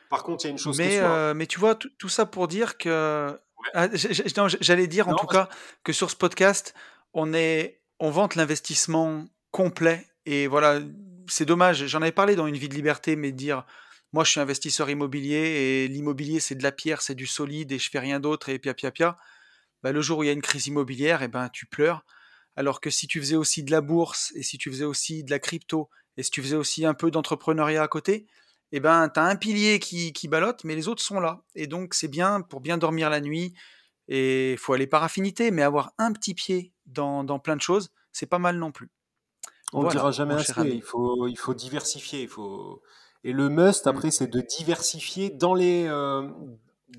[0.09, 0.77] Par contre, il y a une chose.
[0.77, 3.39] Mais, euh, mais tu vois, tout ça pour dire que.
[3.73, 5.49] Ah, j'allais dire en tout cas
[5.83, 6.75] que sur ce podcast,
[7.13, 10.05] on, est, on vante l'investissement complet.
[10.27, 10.81] Et voilà,
[11.27, 11.87] c'est dommage.
[11.87, 13.65] J'en avais parlé dans une vie de liberté, mais dire
[14.15, 17.79] moi je suis investisseur immobilier et l'immobilier c'est de la pierre, c'est du solide et
[17.79, 19.17] je fais rien d'autre et pia pia pia.
[19.83, 22.05] Bah, le jour où il y a une crise immobilière, et eh ben tu pleures.
[22.55, 25.31] Alors que si tu faisais aussi de la bourse et si tu faisais aussi de
[25.31, 28.13] la crypto et si tu faisais aussi un peu d'entrepreneuriat à côté,
[28.71, 31.43] et eh ben tu as un pilier qui, qui ballotte, mais les autres sont là.
[31.53, 33.53] Et donc c'est bien pour bien dormir la nuit.
[34.07, 37.61] Et il faut aller par affinité, mais avoir un petit pied dans, dans plein de
[37.61, 38.89] choses, c'est pas mal non plus.
[39.73, 40.53] On ne dira jamais assez.
[40.69, 42.21] Il faut, il faut diversifier.
[42.21, 42.81] Il faut,
[43.25, 43.89] et le must, mmh.
[43.89, 46.29] après, c'est de diversifier dans les, euh,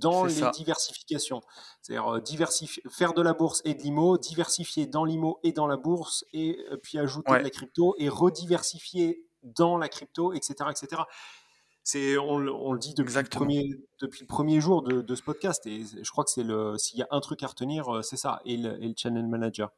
[0.00, 1.40] dans les diversifications.
[1.80, 5.68] C'est-à-dire euh, diversifier, faire de la bourse et de l'IMO, diversifier dans l'IMO et dans
[5.68, 10.54] la bourse, et euh, puis ajouter de la crypto, et rediversifier dans la crypto, etc.
[10.68, 11.02] etc.
[11.84, 13.64] C'est, on, on, le dit depuis le, premier,
[14.00, 16.98] depuis le premier jour de, de, ce podcast, et je crois que c'est le, s'il
[16.98, 19.70] y a un truc à retenir, c'est ça, et le, et le channel manager.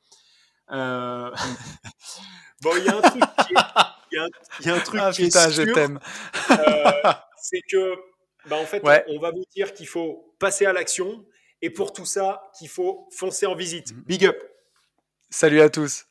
[0.71, 1.31] Euh...
[2.63, 5.11] bon, il y a un truc qui est, y a, y a un truc ah,
[5.13, 6.01] qui putain, est sûr, je t'aime.
[6.51, 6.93] euh,
[7.41, 7.95] c'est que,
[8.49, 9.05] bah, en fait, ouais.
[9.09, 11.25] on va vous dire qu'il faut passer à l'action
[11.63, 13.95] et pour tout ça, qu'il faut foncer en visite.
[14.07, 14.37] Big up.
[15.31, 16.05] Salut à tous.